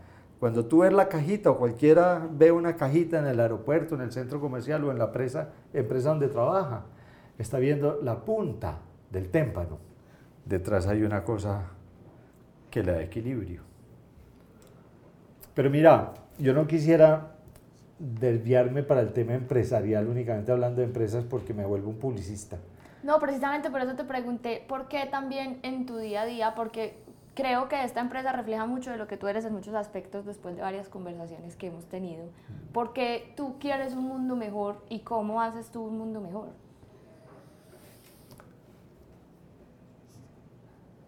Cuando 0.44 0.66
tú 0.66 0.80
ves 0.80 0.92
la 0.92 1.08
cajita 1.08 1.52
o 1.52 1.58
cualquiera 1.58 2.28
ve 2.30 2.52
una 2.52 2.76
cajita 2.76 3.18
en 3.18 3.28
el 3.28 3.40
aeropuerto, 3.40 3.96
en 3.96 4.02
el 4.02 4.12
centro 4.12 4.42
comercial 4.42 4.84
o 4.84 4.92
en 4.92 4.98
la 4.98 5.06
empresa, 5.06 5.52
empresa 5.72 6.10
donde 6.10 6.28
trabaja, 6.28 6.84
está 7.38 7.60
viendo 7.60 8.02
la 8.04 8.26
punta 8.26 8.80
del 9.10 9.30
témpano. 9.30 9.78
Detrás 10.44 10.86
hay 10.88 11.04
una 11.04 11.24
cosa 11.24 11.68
que 12.70 12.84
le 12.84 12.92
da 12.92 13.02
equilibrio. 13.02 13.62
Pero 15.54 15.70
mira, 15.70 16.14
yo 16.38 16.54
no 16.54 16.68
quisiera 16.68 17.38
desviarme 17.98 18.84
para 18.84 19.00
el 19.00 19.14
tema 19.14 19.36
empresarial 19.36 20.10
únicamente 20.10 20.52
hablando 20.52 20.82
de 20.82 20.88
empresas 20.88 21.24
porque 21.24 21.54
me 21.54 21.66
vuelvo 21.66 21.90
un 21.90 22.00
publicista. 22.00 22.58
No, 23.02 23.18
precisamente 23.20 23.70
por 23.70 23.80
eso 23.80 23.96
te 23.96 24.04
pregunté, 24.04 24.62
¿por 24.68 24.90
qué 24.90 25.06
también 25.06 25.60
en 25.64 25.86
tu 25.86 25.96
día 25.96 26.24
a 26.24 26.26
día? 26.26 26.54
Porque 26.54 27.02
creo 27.34 27.68
que 27.68 27.84
esta 27.84 28.02
empresa 28.02 28.32
refleja 28.32 28.66
mucho 28.66 28.92
de 28.92 28.98
lo 28.98 29.08
que 29.08 29.18
tú 29.18 29.28
eres 29.28 29.46
en 29.46 29.54
muchos 29.54 29.74
aspectos 29.75 30.25
después 30.25 30.56
de 30.56 30.62
varias 30.62 30.90
conversaciones 30.90 31.56
que 31.56 31.68
hemos 31.68 31.86
tenido. 31.86 32.25
¿Por 32.72 32.94
qué 32.94 33.34
tú 33.36 33.58
quieres 33.60 33.94
un 33.94 34.04
mundo 34.04 34.36
mejor 34.36 34.84
y 34.90 35.00
cómo 35.00 35.42
haces 35.42 35.70
tú 35.72 35.84
un 35.84 35.98
mundo 35.98 36.22
mejor? 36.22 36.50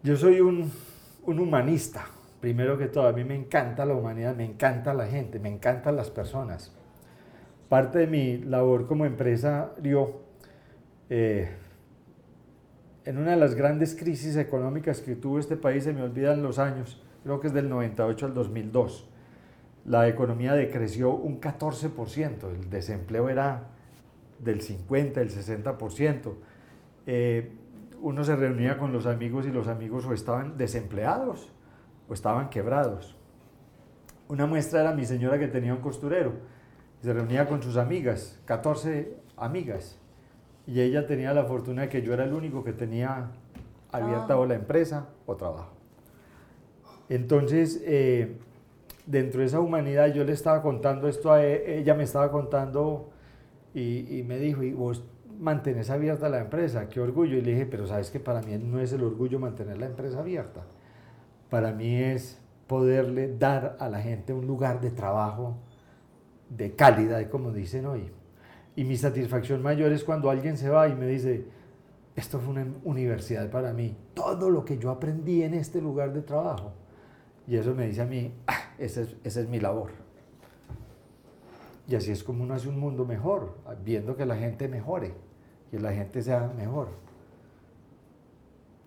Yo 0.03 0.15
soy 0.15 0.39
un, 0.39 0.71
un 1.25 1.39
humanista 1.39 2.05
primero 2.45 2.77
que 2.77 2.89
todo, 2.89 3.07
a 3.07 3.11
mí 3.11 3.23
me 3.23 3.33
encanta 3.33 3.87
la 3.87 3.95
humanidad, 3.95 4.35
me 4.35 4.45
encanta 4.45 4.93
la 4.93 5.07
gente, 5.07 5.39
me 5.39 5.49
encantan 5.49 5.95
las 5.95 6.11
personas. 6.11 6.71
Parte 7.69 7.97
de 7.97 8.05
mi 8.05 8.37
labor 8.37 8.85
como 8.85 9.03
empresario, 9.03 10.21
eh, 11.09 11.49
en 13.05 13.17
una 13.17 13.31
de 13.31 13.37
las 13.37 13.55
grandes 13.55 13.95
crisis 13.95 14.35
económicas 14.35 14.99
que 14.99 15.15
tuvo 15.15 15.39
este 15.39 15.55
país, 15.55 15.83
se 15.83 15.93
me 15.93 16.01
olvidan 16.01 16.41
los 16.41 16.59
años, 16.59 17.01
creo 17.23 17.39
que 17.39 17.47
es 17.47 17.53
del 17.53 17.69
98 17.69 18.25
al 18.25 18.33
2002, 18.33 19.07
la 19.85 20.07
economía 20.07 20.53
decreció 20.53 21.11
un 21.11 21.39
14%, 21.39 22.49
el 22.49 22.69
desempleo 22.71 23.29
era 23.29 23.67
del 24.39 24.61
50, 24.61 25.19
del 25.19 25.29
60%. 25.29 26.33
Eh, 27.05 27.51
uno 28.01 28.23
se 28.23 28.35
reunía 28.35 28.77
con 28.79 28.91
los 28.91 29.05
amigos 29.05 29.45
y 29.45 29.51
los 29.51 29.67
amigos 29.67 30.05
o 30.05 30.13
estaban 30.13 30.57
desempleados 30.57 31.51
o 32.09 32.13
estaban 32.13 32.49
quebrados. 32.49 33.15
Una 34.27 34.47
muestra 34.47 34.81
era 34.81 34.93
mi 34.93 35.05
señora 35.05 35.37
que 35.37 35.47
tenía 35.47 35.73
un 35.73 35.81
costurero. 35.81 36.33
Se 37.01 37.13
reunía 37.13 37.47
con 37.47 37.61
sus 37.61 37.77
amigas, 37.77 38.41
14 38.45 39.15
amigas. 39.37 39.99
Y 40.67 40.81
ella 40.81 41.05
tenía 41.05 41.33
la 41.33 41.45
fortuna 41.45 41.83
de 41.83 41.89
que 41.89 42.01
yo 42.01 42.13
era 42.13 42.23
el 42.23 42.33
único 42.33 42.63
que 42.63 42.73
tenía 42.73 43.31
abierta 43.91 44.33
ah. 44.33 44.39
o 44.39 44.45
la 44.45 44.55
empresa 44.55 45.07
o 45.25 45.35
trabajo. 45.35 45.73
Entonces, 47.07 47.81
eh, 47.85 48.37
dentro 49.05 49.41
de 49.41 49.47
esa 49.47 49.59
humanidad, 49.59 50.13
yo 50.13 50.23
le 50.23 50.33
estaba 50.33 50.61
contando 50.61 51.07
esto 51.07 51.31
a 51.31 51.45
e, 51.45 51.79
ella, 51.79 51.93
me 51.93 52.03
estaba 52.03 52.31
contando 52.31 53.09
y, 53.73 54.17
y, 54.17 54.23
me 54.23 54.39
dijo, 54.39 54.63
y 54.63 54.73
vos 54.73 55.03
mantenés 55.39 55.89
abierta 55.89 56.29
la 56.29 56.39
empresa, 56.39 56.89
qué 56.89 56.99
orgullo. 56.99 57.37
Y 57.37 57.41
le 57.41 57.51
dije, 57.51 57.65
pero 57.67 57.85
sabes 57.85 58.09
que 58.09 58.19
para 58.19 58.41
mí 58.41 58.57
no 58.57 58.79
es 58.79 58.91
el 58.93 59.03
orgullo 59.03 59.39
mantener 59.39 59.77
la 59.77 59.85
empresa 59.85 60.19
abierta 60.19 60.63
para 61.49 61.71
mí 61.71 61.95
es 61.95 62.37
poderle 62.67 63.35
dar 63.37 63.77
a 63.79 63.89
la 63.89 64.01
gente 64.01 64.33
un 64.33 64.47
lugar 64.47 64.81
de 64.81 64.91
trabajo 64.91 65.55
de 66.49 66.75
calidad, 66.75 67.29
como 67.29 67.51
dicen 67.51 67.85
hoy. 67.85 68.11
Y 68.75 68.83
mi 68.83 68.97
satisfacción 68.97 69.61
mayor 69.61 69.91
es 69.91 70.03
cuando 70.03 70.29
alguien 70.29 70.57
se 70.57 70.69
va 70.69 70.87
y 70.87 70.95
me 70.95 71.07
dice, 71.07 71.45
esto 72.15 72.39
fue 72.39 72.51
una 72.51 72.67
universidad 72.83 73.49
para 73.49 73.73
mí, 73.73 73.95
todo 74.13 74.49
lo 74.49 74.65
que 74.65 74.77
yo 74.77 74.89
aprendí 74.89 75.43
en 75.43 75.53
este 75.53 75.81
lugar 75.81 76.13
de 76.13 76.21
trabajo. 76.21 76.73
Y 77.47 77.55
eso 77.55 77.73
me 77.73 77.87
dice 77.87 78.01
a 78.01 78.05
mí, 78.05 78.33
ah, 78.47 78.73
esa, 78.77 79.01
es, 79.01 79.15
esa 79.23 79.41
es 79.41 79.47
mi 79.47 79.59
labor. 79.59 79.91
Y 81.87 81.95
así 81.95 82.11
es 82.11 82.23
como 82.23 82.43
uno 82.43 82.55
hace 82.55 82.67
un 82.67 82.79
mundo 82.79 83.05
mejor, 83.05 83.55
viendo 83.83 84.15
que 84.15 84.25
la 84.25 84.35
gente 84.35 84.67
mejore, 84.67 85.13
que 85.69 85.79
la 85.79 85.93
gente 85.93 86.21
sea 86.21 86.51
mejor. 86.57 86.89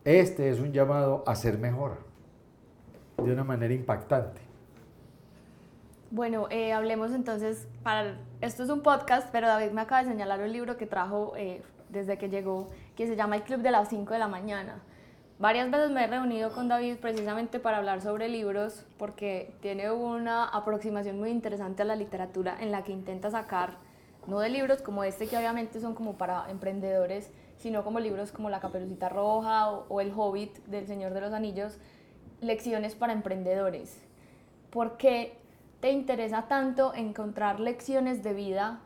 Este 0.04 0.50
es 0.50 0.58
un 0.58 0.72
llamado 0.72 1.22
a 1.26 1.34
ser 1.34 1.58
mejor 1.58 1.98
de 3.18 3.32
una 3.32 3.44
manera 3.44 3.74
impactante. 3.74 4.47
Bueno, 6.10 6.46
eh, 6.50 6.72
hablemos 6.72 7.12
entonces, 7.12 7.68
para, 7.82 8.16
esto 8.40 8.62
es 8.62 8.70
un 8.70 8.80
podcast, 8.80 9.28
pero 9.30 9.46
David 9.46 9.72
me 9.72 9.82
acaba 9.82 10.02
de 10.02 10.08
señalar 10.08 10.40
un 10.40 10.50
libro 10.50 10.78
que 10.78 10.86
trajo 10.86 11.34
eh, 11.36 11.62
desde 11.90 12.16
que 12.16 12.30
llegó, 12.30 12.68
que 12.96 13.06
se 13.06 13.14
llama 13.14 13.36
El 13.36 13.42
Club 13.42 13.60
de 13.60 13.70
las 13.70 13.90
5 13.90 14.14
de 14.14 14.18
la 14.18 14.26
mañana. 14.26 14.80
Varias 15.38 15.70
veces 15.70 15.90
me 15.90 16.02
he 16.02 16.06
reunido 16.06 16.50
con 16.50 16.66
David 16.66 16.96
precisamente 16.96 17.60
para 17.60 17.76
hablar 17.76 18.00
sobre 18.00 18.28
libros, 18.28 18.86
porque 18.96 19.54
tiene 19.60 19.90
una 19.90 20.46
aproximación 20.48 21.18
muy 21.18 21.30
interesante 21.30 21.82
a 21.82 21.84
la 21.84 21.94
literatura 21.94 22.56
en 22.58 22.72
la 22.72 22.84
que 22.84 22.92
intenta 22.92 23.30
sacar, 23.30 23.76
no 24.26 24.40
de 24.40 24.48
libros 24.48 24.80
como 24.80 25.04
este, 25.04 25.28
que 25.28 25.36
obviamente 25.36 25.78
son 25.78 25.94
como 25.94 26.14
para 26.14 26.50
emprendedores, 26.50 27.30
sino 27.58 27.84
como 27.84 28.00
libros 28.00 28.32
como 28.32 28.48
La 28.50 28.60
Caperucita 28.60 29.10
Roja 29.10 29.70
o, 29.70 30.00
El 30.00 30.12
Hobbit 30.16 30.58
del 30.66 30.86
Señor 30.86 31.12
de 31.12 31.20
los 31.20 31.32
Anillos, 31.34 31.78
lecciones 32.40 32.94
para 32.94 33.12
emprendedores. 33.12 34.02
¿Por 34.70 34.96
qué 34.96 35.37
te 35.80 35.92
interesa 35.92 36.48
tanto 36.48 36.92
encontrar 36.94 37.60
lecciones 37.60 38.22
de 38.22 38.34
vida 38.34 38.80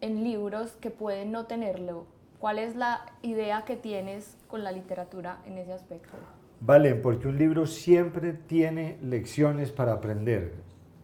en 0.00 0.22
libros 0.22 0.72
que 0.80 0.90
pueden 0.90 1.32
no 1.32 1.46
tenerlo? 1.46 2.06
¿Cuál 2.38 2.58
es 2.58 2.76
la 2.76 3.06
idea 3.22 3.64
que 3.64 3.76
tienes 3.76 4.36
con 4.46 4.62
la 4.62 4.70
literatura 4.70 5.38
en 5.46 5.58
ese 5.58 5.72
aspecto? 5.72 6.16
Vale, 6.60 6.94
porque 6.94 7.28
un 7.28 7.38
libro 7.38 7.66
siempre 7.66 8.32
tiene 8.32 8.98
lecciones 9.02 9.72
para 9.72 9.94
aprender 9.94 10.54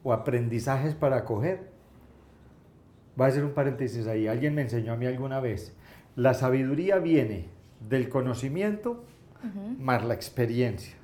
o 0.03 0.13
aprendizajes 0.13 0.95
para 0.95 1.25
coger. 1.25 1.71
Va 3.21 3.27
a 3.27 3.31
ser 3.31 3.45
un 3.45 3.53
paréntesis 3.53 4.07
ahí. 4.07 4.29
Alguien 4.29 4.55
me 4.55 4.63
enseñó 4.63 4.93
a 4.93 4.97
mí 4.97 5.07
alguna 5.07 5.41
vez. 5.41 5.77
La 6.17 6.35
sabiduría 6.35 6.99
viene 6.99 7.49
del 7.89 8.09
conocimiento 8.09 9.05
más 9.79 10.05
la 10.05 10.15
experiencia. 10.15 10.95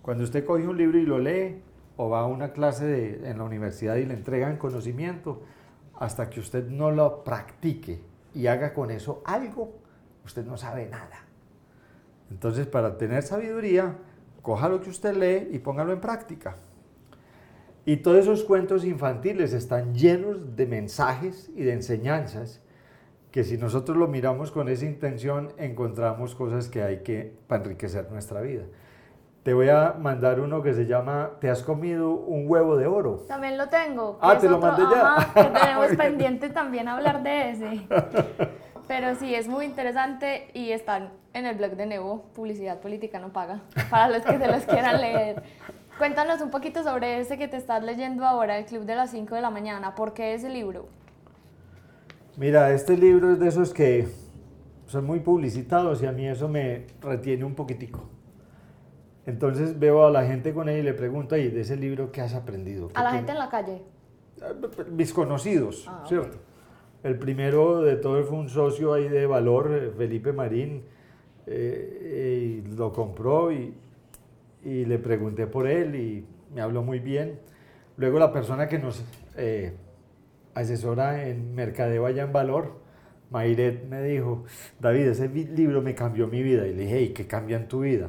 Cuando 0.00 0.24
usted 0.24 0.44
coge 0.44 0.66
un 0.66 0.78
libro 0.78 0.98
y 0.98 1.04
lo 1.04 1.18
lee, 1.18 1.60
o 1.96 2.08
va 2.10 2.20
a 2.20 2.26
una 2.26 2.52
clase 2.52 3.20
en 3.28 3.38
la 3.38 3.44
universidad 3.44 3.96
y 3.96 4.04
le 4.04 4.14
entregan 4.14 4.56
conocimiento, 4.56 5.42
hasta 5.98 6.28
que 6.28 6.40
usted 6.40 6.68
no 6.68 6.90
lo 6.90 7.24
practique 7.24 8.00
y 8.34 8.46
haga 8.48 8.74
con 8.74 8.90
eso 8.90 9.22
algo, 9.24 9.72
usted 10.24 10.44
no 10.44 10.56
sabe 10.56 10.86
nada. 10.86 11.24
Entonces, 12.30 12.66
para 12.66 12.98
tener 12.98 13.22
sabiduría, 13.22 13.96
coja 14.42 14.68
lo 14.68 14.80
que 14.80 14.90
usted 14.90 15.16
lee 15.16 15.54
y 15.54 15.58
póngalo 15.58 15.92
en 15.92 16.00
práctica. 16.00 16.56
Y 17.84 17.98
todos 17.98 18.18
esos 18.18 18.42
cuentos 18.42 18.84
infantiles 18.84 19.52
están 19.52 19.94
llenos 19.94 20.56
de 20.56 20.66
mensajes 20.66 21.50
y 21.54 21.62
de 21.62 21.72
enseñanzas 21.72 22.60
que 23.30 23.44
si 23.44 23.58
nosotros 23.58 23.96
lo 23.96 24.08
miramos 24.08 24.50
con 24.50 24.68
esa 24.68 24.86
intención 24.86 25.52
encontramos 25.56 26.34
cosas 26.34 26.68
que 26.68 26.82
hay 26.82 27.02
que 27.02 27.32
para 27.46 27.62
enriquecer 27.62 28.10
nuestra 28.10 28.40
vida. 28.40 28.64
Te 29.46 29.54
voy 29.54 29.68
a 29.68 29.94
mandar 29.96 30.40
uno 30.40 30.60
que 30.60 30.74
se 30.74 30.86
llama 30.86 31.30
¿Te 31.40 31.48
has 31.48 31.62
comido 31.62 32.10
un 32.10 32.50
huevo 32.50 32.76
de 32.76 32.88
oro? 32.88 33.24
También 33.28 33.56
lo 33.56 33.68
tengo. 33.68 34.18
Ah, 34.20 34.36
te 34.36 34.48
lo 34.48 34.58
mandé 34.58 34.82
ya. 34.92 35.30
que 35.32 35.44
tenemos 35.60 35.86
pendiente 35.96 36.48
también 36.48 36.88
hablar 36.88 37.22
de 37.22 37.50
ese. 37.50 37.86
Pero 38.88 39.14
sí, 39.14 39.36
es 39.36 39.46
muy 39.46 39.66
interesante 39.66 40.48
y 40.52 40.72
están 40.72 41.10
en 41.32 41.46
el 41.46 41.54
blog 41.54 41.76
de 41.76 41.86
Nevo, 41.86 42.24
Publicidad 42.34 42.80
Política 42.80 43.20
No 43.20 43.32
Paga, 43.32 43.60
para 43.88 44.08
los 44.08 44.24
que 44.24 44.36
se 44.36 44.48
los 44.48 44.64
quieran 44.64 45.00
leer. 45.00 45.40
Cuéntanos 45.96 46.40
un 46.40 46.50
poquito 46.50 46.82
sobre 46.82 47.20
ese 47.20 47.38
que 47.38 47.46
te 47.46 47.56
estás 47.56 47.84
leyendo 47.84 48.26
ahora, 48.26 48.58
El 48.58 48.64
Club 48.64 48.82
de 48.82 48.96
las 48.96 49.12
5 49.12 49.32
de 49.36 49.42
la 49.42 49.50
mañana. 49.50 49.94
¿Por 49.94 50.12
qué 50.12 50.34
ese 50.34 50.48
libro? 50.48 50.88
Mira, 52.36 52.72
este 52.72 52.96
libro 52.96 53.30
es 53.30 53.38
de 53.38 53.46
esos 53.46 53.72
que 53.72 54.08
son 54.86 55.04
muy 55.06 55.20
publicitados 55.20 56.02
y 56.02 56.06
a 56.06 56.10
mí 56.10 56.26
eso 56.26 56.48
me 56.48 56.88
retiene 57.00 57.44
un 57.44 57.54
poquitico. 57.54 58.15
Entonces 59.26 59.78
veo 59.78 60.06
a 60.06 60.10
la 60.10 60.24
gente 60.24 60.54
con 60.54 60.68
él 60.68 60.78
y 60.78 60.82
le 60.82 60.94
pregunto, 60.94 61.36
¿y 61.36 61.48
de 61.48 61.60
ese 61.60 61.76
libro 61.76 62.12
qué 62.12 62.20
has 62.20 62.34
aprendido? 62.34 62.90
¿A 62.94 63.02
la 63.02 63.10
gente 63.12 63.32
en 63.32 63.38
la 63.38 63.48
calle? 63.48 63.82
Mis 64.92 65.12
conocidos, 65.12 65.86
ah, 65.88 66.04
¿cierto? 66.06 66.38
El 67.02 67.18
primero 67.18 67.82
de 67.82 67.96
todos 67.96 68.26
fue 68.28 68.38
un 68.38 68.48
socio 68.48 68.94
ahí 68.94 69.08
de 69.08 69.26
valor, 69.26 69.72
eh, 69.72 69.90
Felipe 69.96 70.32
Marín, 70.32 70.84
eh, 71.46 72.62
y 72.64 72.76
lo 72.76 72.92
compró 72.92 73.52
y, 73.52 73.74
y, 74.64 74.84
le 74.84 74.98
pregunté 74.98 75.46
por 75.46 75.66
él 75.66 75.94
y 75.96 76.24
me 76.54 76.60
habló 76.60 76.82
muy 76.82 77.00
bien. 77.00 77.38
Luego 77.96 78.18
la 78.18 78.32
persona 78.32 78.68
que 78.68 78.78
nos 78.78 79.04
eh, 79.36 79.74
asesora 80.54 81.28
en 81.28 81.54
Mercadeo 81.54 82.06
allá 82.06 82.24
en 82.24 82.32
Valor, 82.32 82.74
Mayret, 83.30 83.88
me 83.88 84.02
dijo, 84.02 84.44
David, 84.78 85.08
ese 85.08 85.28
libro 85.28 85.82
me 85.82 85.94
cambió 85.94 86.28
mi 86.28 86.42
vida. 86.42 86.66
Y 86.66 86.74
le 86.74 86.82
dije, 86.82 87.02
¿y 87.02 87.08
qué 87.10 87.26
cambia 87.26 87.56
en 87.56 87.66
tu 87.66 87.80
vida? 87.80 88.08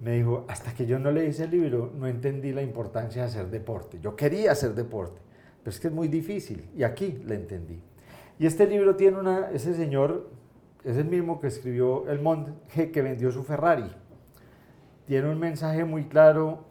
Me 0.00 0.12
dijo, 0.12 0.44
hasta 0.48 0.72
que 0.74 0.86
yo 0.86 0.98
no 0.98 1.10
leí 1.10 1.28
ese 1.28 1.48
libro, 1.48 1.92
no 1.96 2.06
entendí 2.06 2.52
la 2.52 2.62
importancia 2.62 3.22
de 3.22 3.28
hacer 3.28 3.50
deporte. 3.50 3.98
Yo 4.00 4.14
quería 4.14 4.52
hacer 4.52 4.74
deporte, 4.74 5.20
pero 5.62 5.70
es 5.70 5.80
que 5.80 5.88
es 5.88 5.92
muy 5.92 6.08
difícil. 6.08 6.68
Y 6.76 6.84
aquí 6.84 7.20
le 7.26 7.34
entendí. 7.34 7.80
Y 8.38 8.46
este 8.46 8.66
libro 8.66 8.94
tiene 8.94 9.18
una, 9.18 9.50
ese 9.50 9.74
señor 9.74 10.30
es 10.84 10.96
el 10.96 11.06
mismo 11.06 11.40
que 11.40 11.48
escribió 11.48 12.08
el 12.08 12.20
monje 12.20 12.90
que 12.92 13.02
vendió 13.02 13.32
su 13.32 13.42
Ferrari. 13.42 13.90
Tiene 15.06 15.28
un 15.28 15.38
mensaje 15.38 15.84
muy 15.84 16.04
claro 16.04 16.66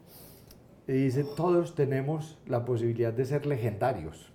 y 0.86 0.92
dice, 0.92 1.24
todos 1.36 1.74
tenemos 1.74 2.38
la 2.46 2.64
posibilidad 2.64 3.12
de 3.12 3.26
ser 3.26 3.44
legendarios, 3.44 4.32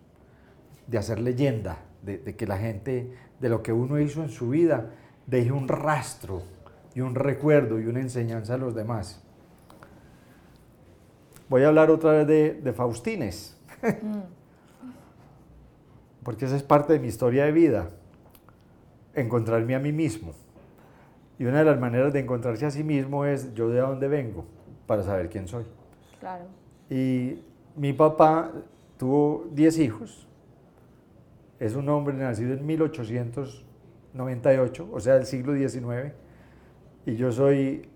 de 0.86 0.98
hacer 1.00 1.20
leyenda, 1.20 1.80
de 2.04 2.36
que 2.36 2.46
la 2.46 2.58
gente, 2.58 3.12
de 3.40 3.50
lo 3.50 3.64
que 3.64 3.74
uno 3.74 4.00
hizo 4.00 4.22
en 4.22 4.30
su 4.30 4.50
vida, 4.50 4.92
deje 5.26 5.52
un 5.52 5.68
rastro 5.68 6.44
y 6.96 7.02
un 7.02 7.16
recuerdo 7.16 7.80
y 7.80 7.86
una 7.86 8.00
enseñanza 8.00 8.56
a 8.56 8.58
los 8.58 8.76
demás. 8.76 9.22
Voy 11.50 11.64
a 11.64 11.68
hablar 11.68 11.92
otra 11.92 12.12
vez 12.12 12.28
de, 12.28 12.54
de 12.54 12.74
Faustines. 12.74 13.58
Mm 13.82 14.44
porque 16.24 16.46
esa 16.46 16.56
es 16.56 16.64
parte 16.64 16.94
de 16.94 17.00
mi 17.00 17.08
historia 17.08 17.44
de 17.46 17.52
vida, 17.52 17.90
encontrarme 19.14 19.76
a 19.76 19.80
mí 19.80 19.92
mismo. 19.92 20.32
Y 21.38 21.44
una 21.46 21.60
de 21.60 21.66
las 21.66 21.80
maneras 21.80 22.12
de 22.14 22.22
encontrarse 22.22 22.66
a 22.66 22.72
sí 22.72 22.84
mismo 22.84 23.26
es 23.26 23.54
yo 23.54 23.70
de 23.70 23.80
dónde 23.80 24.08
vengo, 24.08 24.46
para 24.88 25.04
saber 25.04 25.30
quién 25.30 25.48
soy. 25.48 25.66
Claro. 26.20 26.46
Y 26.90 27.44
mi 27.76 27.94
papá 27.94 28.52
tuvo 28.98 29.46
10 29.52 29.78
hijos, 29.80 30.28
es 31.60 31.76
un 31.76 31.88
hombre 31.90 32.16
nacido 32.16 32.54
en 32.54 32.66
1898, 32.66 34.90
o 34.92 35.00
sea, 35.00 35.14
del 35.16 35.26
siglo 35.26 35.56
XIX, 35.56 36.14
y 37.06 37.16
yo 37.16 37.32
soy 37.32 37.90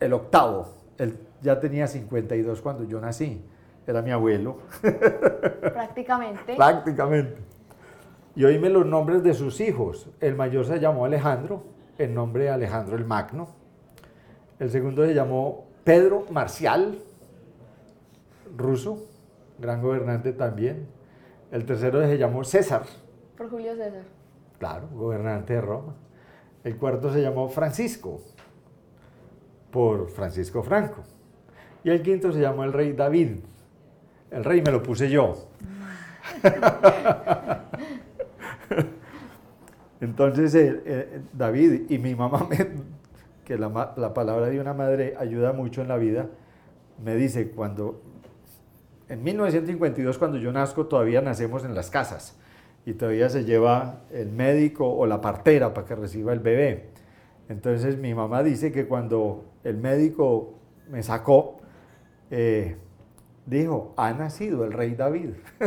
el 0.00 0.12
octavo, 0.12 0.68
él 0.98 1.18
ya 1.42 1.58
tenía 1.58 1.86
52 1.86 2.60
cuando 2.60 2.84
yo 2.84 3.00
nací 3.00 3.42
era 3.88 4.02
mi 4.02 4.10
abuelo. 4.10 4.58
Prácticamente. 5.60 6.54
Prácticamente. 6.56 7.36
Y 8.36 8.44
oíme 8.44 8.68
los 8.68 8.84
nombres 8.84 9.22
de 9.22 9.32
sus 9.32 9.60
hijos. 9.60 10.08
El 10.20 10.36
mayor 10.36 10.66
se 10.66 10.78
llamó 10.78 11.06
Alejandro, 11.06 11.64
en 11.96 12.14
nombre 12.14 12.44
de 12.44 12.50
Alejandro 12.50 12.96
el 12.96 13.06
Magno. 13.06 13.48
El 14.58 14.70
segundo 14.70 15.06
se 15.06 15.14
llamó 15.14 15.64
Pedro 15.84 16.26
Marcial, 16.30 16.98
ruso, 18.56 19.06
gran 19.58 19.80
gobernante 19.80 20.34
también. 20.34 20.86
El 21.50 21.64
tercero 21.64 22.02
se 22.02 22.18
llamó 22.18 22.44
César. 22.44 22.82
Por 23.38 23.48
Julio 23.48 23.74
César. 23.74 24.02
Claro, 24.58 24.88
gobernante 24.92 25.54
de 25.54 25.60
Roma. 25.62 25.94
El 26.64 26.76
cuarto 26.76 27.12
se 27.12 27.22
llamó 27.22 27.48
Francisco, 27.48 28.20
por 29.70 30.10
Francisco 30.10 30.62
Franco. 30.62 31.02
Y 31.84 31.90
el 31.90 32.02
quinto 32.02 32.32
se 32.32 32.40
llamó 32.40 32.64
el 32.64 32.72
rey 32.72 32.92
David, 32.92 33.36
el 34.30 34.44
rey 34.44 34.60
me 34.62 34.72
lo 34.72 34.82
puse 34.82 35.08
yo. 35.08 35.48
Entonces 40.00 40.54
David 41.32 41.90
y 41.90 41.98
mi 41.98 42.14
mamá, 42.14 42.48
que 43.44 43.58
la, 43.58 43.94
la, 43.96 44.14
palabra 44.14 44.46
de 44.46 44.60
una 44.60 44.74
madre 44.74 45.16
ayuda 45.18 45.52
mucho 45.52 45.82
en 45.82 45.88
la 45.88 45.96
vida, 45.96 46.28
me 47.02 47.16
dice 47.16 47.50
cuando, 47.50 48.02
en 49.08 49.22
1952 49.22 50.18
cuando 50.18 50.38
yo 50.38 50.52
nazco 50.52 50.86
todavía 50.86 51.20
nacemos 51.20 51.64
en 51.64 51.74
las 51.74 51.90
casas 51.90 52.36
y 52.88 52.94
todavía 52.94 53.28
se 53.28 53.44
lleva 53.44 54.00
el 54.10 54.30
médico 54.30 54.90
o 54.90 55.04
la 55.04 55.20
partera 55.20 55.74
para 55.74 55.86
que 55.86 55.94
reciba 55.94 56.32
el 56.32 56.38
bebé. 56.38 56.88
Entonces 57.50 57.98
mi 57.98 58.14
mamá 58.14 58.42
dice 58.42 58.72
que 58.72 58.88
cuando 58.88 59.44
el 59.62 59.76
médico 59.76 60.54
me 60.88 61.02
sacó, 61.02 61.58
eh, 62.30 62.78
dijo, 63.44 63.92
ha 63.98 64.14
nacido 64.14 64.64
el 64.64 64.72
rey 64.72 64.94
David. 64.94 65.32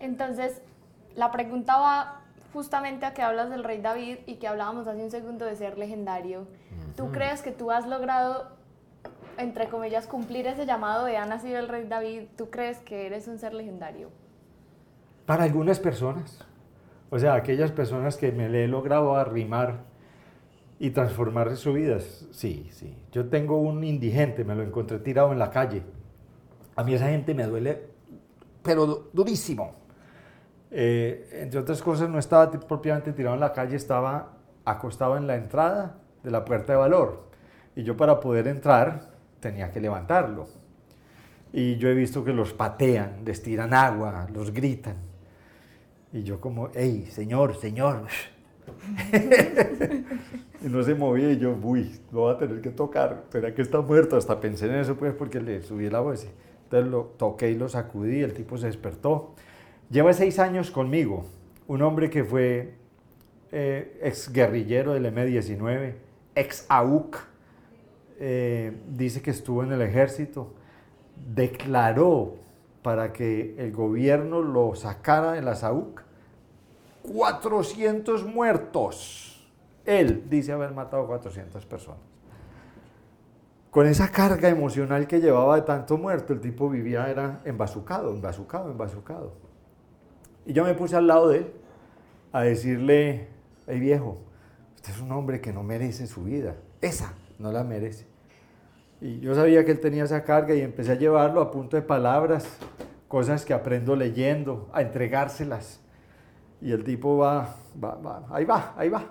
Entonces, 0.00 0.60
la 1.14 1.30
pregunta 1.30 1.76
va 1.76 2.22
justamente 2.52 3.06
a 3.06 3.14
que 3.14 3.22
hablas 3.22 3.48
del 3.48 3.62
rey 3.62 3.80
David 3.80 4.16
y 4.26 4.38
que 4.38 4.48
hablábamos 4.48 4.88
hace 4.88 5.04
un 5.04 5.12
segundo 5.12 5.44
de 5.44 5.54
ser 5.54 5.78
legendario. 5.78 6.48
¿Tú 6.96 7.12
crees 7.12 7.42
que 7.42 7.52
tú 7.52 7.70
has 7.70 7.86
logrado, 7.86 8.56
entre 9.38 9.68
comillas, 9.68 10.06
cumplir 10.06 10.46
ese 10.46 10.66
llamado 10.66 11.04
de 11.04 11.16
ha 11.16 11.26
nacido 11.26 11.58
el 11.58 11.68
rey 11.68 11.86
David? 11.86 12.22
¿Tú 12.36 12.50
crees 12.50 12.78
que 12.78 13.06
eres 13.06 13.28
un 13.28 13.38
ser 13.38 13.54
legendario? 13.54 14.10
Para 15.26 15.44
algunas 15.44 15.78
personas. 15.78 16.44
O 17.10 17.18
sea, 17.18 17.34
aquellas 17.34 17.70
personas 17.72 18.16
que 18.16 18.32
me 18.32 18.48
le 18.48 18.64
he 18.64 18.68
logrado 18.68 19.16
arrimar 19.16 19.84
y 20.78 20.90
transformar 20.90 21.56
su 21.56 21.74
vida. 21.74 22.00
Sí, 22.00 22.68
sí. 22.72 22.96
Yo 23.12 23.28
tengo 23.28 23.58
un 23.58 23.84
indigente, 23.84 24.44
me 24.44 24.54
lo 24.54 24.62
encontré 24.62 24.98
tirado 24.98 25.30
en 25.32 25.38
la 25.38 25.50
calle. 25.50 25.82
A 26.74 26.82
mí 26.82 26.94
esa 26.94 27.08
gente 27.08 27.34
me 27.34 27.44
duele, 27.44 27.86
pero 28.62 29.10
durísimo. 29.12 29.74
Eh, 30.70 31.28
entre 31.42 31.60
otras 31.60 31.82
cosas, 31.82 32.08
no 32.08 32.18
estaba 32.18 32.50
propiamente 32.50 33.12
tirado 33.12 33.34
en 33.34 33.40
la 33.40 33.52
calle, 33.52 33.76
estaba 33.76 34.38
acostado 34.64 35.16
en 35.16 35.26
la 35.26 35.36
entrada 35.36 35.98
de 36.22 36.30
la 36.30 36.44
puerta 36.44 36.72
de 36.72 36.78
valor. 36.78 37.28
Y 37.76 37.84
yo 37.84 37.96
para 37.96 38.20
poder 38.20 38.48
entrar 38.48 39.11
tenía 39.42 39.70
que 39.70 39.80
levantarlo. 39.80 40.48
Y 41.52 41.76
yo 41.76 41.90
he 41.90 41.94
visto 41.94 42.24
que 42.24 42.32
los 42.32 42.54
patean, 42.54 43.24
les 43.26 43.42
tiran 43.42 43.74
agua, 43.74 44.26
los 44.32 44.54
gritan. 44.54 44.96
Y 46.14 46.22
yo 46.22 46.40
como, 46.40 46.70
hey, 46.72 47.06
señor, 47.10 47.56
señor, 47.56 48.06
y 50.62 50.68
no 50.68 50.82
se 50.82 50.94
movía 50.94 51.32
y 51.32 51.38
yo, 51.38 51.56
uy, 51.62 52.00
lo 52.12 52.20
voy 52.20 52.34
a 52.34 52.38
tener 52.38 52.60
que 52.60 52.70
tocar, 52.70 53.24
¿será 53.30 53.54
que 53.54 53.62
está 53.62 53.80
muerto? 53.80 54.16
Hasta 54.16 54.40
pensé 54.40 54.66
en 54.66 54.76
eso 54.76 54.94
pues 54.96 55.12
porque 55.14 55.40
le 55.40 55.62
subí 55.62 55.90
la 55.90 56.00
voz. 56.00 56.26
Entonces 56.64 56.90
lo 56.90 57.02
toqué 57.18 57.50
y 57.50 57.56
lo 57.56 57.68
sacudí, 57.68 58.20
el 58.20 58.32
tipo 58.32 58.56
se 58.56 58.66
despertó. 58.66 59.34
Lleva 59.90 60.12
seis 60.12 60.38
años 60.38 60.70
conmigo, 60.70 61.26
un 61.66 61.82
hombre 61.82 62.08
que 62.08 62.24
fue 62.24 62.74
eh, 63.50 63.98
ex 64.02 64.32
guerrillero 64.32 64.94
del 64.94 65.06
M-19, 65.06 65.94
ex 66.34 66.64
AUC, 66.68 67.31
eh, 68.24 68.80
dice 68.86 69.20
que 69.20 69.32
estuvo 69.32 69.64
en 69.64 69.72
el 69.72 69.82
ejército, 69.82 70.52
declaró 71.34 72.36
para 72.80 73.12
que 73.12 73.56
el 73.58 73.72
gobierno 73.72 74.42
lo 74.42 74.76
sacara 74.76 75.32
de 75.32 75.42
la 75.42 75.54
AUC 75.54 76.02
400 77.02 78.24
muertos. 78.24 79.44
Él 79.84 80.24
dice 80.30 80.52
haber 80.52 80.70
matado 80.70 81.04
400 81.08 81.66
personas. 81.66 81.98
Con 83.72 83.88
esa 83.88 84.12
carga 84.12 84.48
emocional 84.48 85.08
que 85.08 85.20
llevaba 85.20 85.56
de 85.56 85.62
tanto 85.62 85.98
muerto, 85.98 86.32
el 86.32 86.40
tipo 86.40 86.70
vivía, 86.70 87.10
era 87.10 87.40
embazucado, 87.44 88.14
embazucado, 88.14 88.70
embazucado. 88.70 89.32
Y 90.46 90.52
yo 90.52 90.62
me 90.62 90.74
puse 90.74 90.94
al 90.94 91.08
lado 91.08 91.30
de 91.30 91.38
él 91.38 91.52
a 92.30 92.42
decirle, 92.42 93.26
hey 93.66 93.80
viejo, 93.80 94.18
usted 94.76 94.92
es 94.92 95.00
un 95.00 95.10
hombre 95.10 95.40
que 95.40 95.52
no 95.52 95.64
merece 95.64 96.06
su 96.06 96.22
vida. 96.22 96.54
Esa 96.80 97.14
no 97.40 97.50
la 97.50 97.64
merece. 97.64 98.11
Y 99.02 99.18
yo 99.18 99.34
sabía 99.34 99.64
que 99.64 99.72
él 99.72 99.80
tenía 99.80 100.04
esa 100.04 100.22
carga 100.22 100.54
y 100.54 100.60
empecé 100.60 100.92
a 100.92 100.94
llevarlo 100.94 101.40
a 101.40 101.50
punto 101.50 101.76
de 101.76 101.82
palabras, 101.82 102.56
cosas 103.08 103.44
que 103.44 103.52
aprendo 103.52 103.96
leyendo, 103.96 104.70
a 104.72 104.80
entregárselas. 104.80 105.80
Y 106.60 106.70
el 106.70 106.84
tipo 106.84 107.16
va, 107.16 107.56
va, 107.82 107.96
va, 107.96 108.24
ahí 108.30 108.44
va, 108.44 108.72
ahí 108.76 108.88
va. 108.88 109.06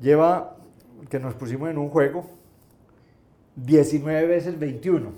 Lleva, 0.00 0.56
que 1.10 1.20
nos 1.20 1.34
pusimos 1.34 1.68
en 1.68 1.76
un 1.76 1.90
juego, 1.90 2.24
19 3.56 4.26
veces 4.26 4.58
21. 4.58 5.10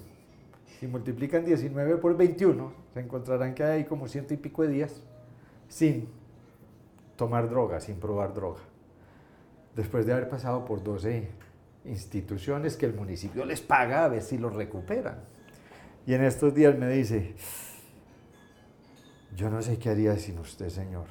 Si 0.81 0.89
multiplican 0.89 1.45
19 1.45 1.99
por 1.99 2.17
21, 2.17 2.73
se 2.95 2.99
encontrarán 2.99 3.55
que 3.55 3.63
hay 3.63 3.85
como 3.85 4.09
ciento 4.09 4.35
y 4.35 4.39
pico 4.39 4.63
de 4.63 4.71
días 4.71 5.01
sin 5.69 6.09
tomar 7.15 7.49
droga, 7.49 7.79
sin 7.79 8.01
probar 8.01 8.35
droga. 8.35 8.61
Después 9.77 10.05
de 10.05 10.15
haber 10.15 10.29
pasado 10.29 10.65
por 10.65 10.83
12 10.83 11.29
instituciones 11.89 12.77
que 12.77 12.87
el 12.87 12.95
municipio 12.95 13.45
les 13.45 13.61
paga 13.61 14.05
a 14.05 14.09
ver 14.09 14.23
si 14.23 14.39
lo 14.39 14.51
recuperan. 14.51 15.19
Y 16.07 16.15
en 16.15 16.25
estos 16.25 16.55
días 16.55 16.77
me 16.79 16.89
dice, 16.89 17.35
yo 19.37 19.51
no 19.51 19.61
sé 19.63 19.79
qué 19.79 19.91
haría 19.91 20.17
sin 20.17 20.39
usted, 20.39 20.69
Señor. 20.69 21.07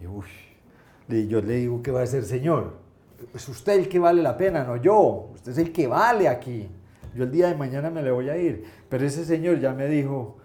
Y 0.00 0.06
uy, 0.06 0.26
yo 1.28 1.40
le 1.40 1.54
digo, 1.54 1.82
¿qué 1.82 1.90
va 1.90 2.00
a 2.00 2.04
hacer, 2.04 2.24
Señor? 2.24 2.78
Es 3.34 3.48
usted 3.48 3.74
el 3.74 3.88
que 3.88 3.98
vale 3.98 4.22
la 4.22 4.36
pena, 4.36 4.64
no 4.64 4.76
yo. 4.76 5.30
Usted 5.34 5.52
es 5.52 5.58
el 5.58 5.72
que 5.72 5.86
vale 5.86 6.28
aquí. 6.28 6.68
Yo 7.14 7.24
el 7.24 7.30
día 7.30 7.48
de 7.48 7.54
mañana 7.54 7.90
me 7.90 8.02
le 8.02 8.10
voy 8.10 8.28
a 8.28 8.36
ir. 8.36 8.64
Pero 8.88 9.06
ese 9.06 9.24
Señor 9.24 9.60
ya 9.60 9.72
me 9.72 9.86
dijo, 9.86 10.36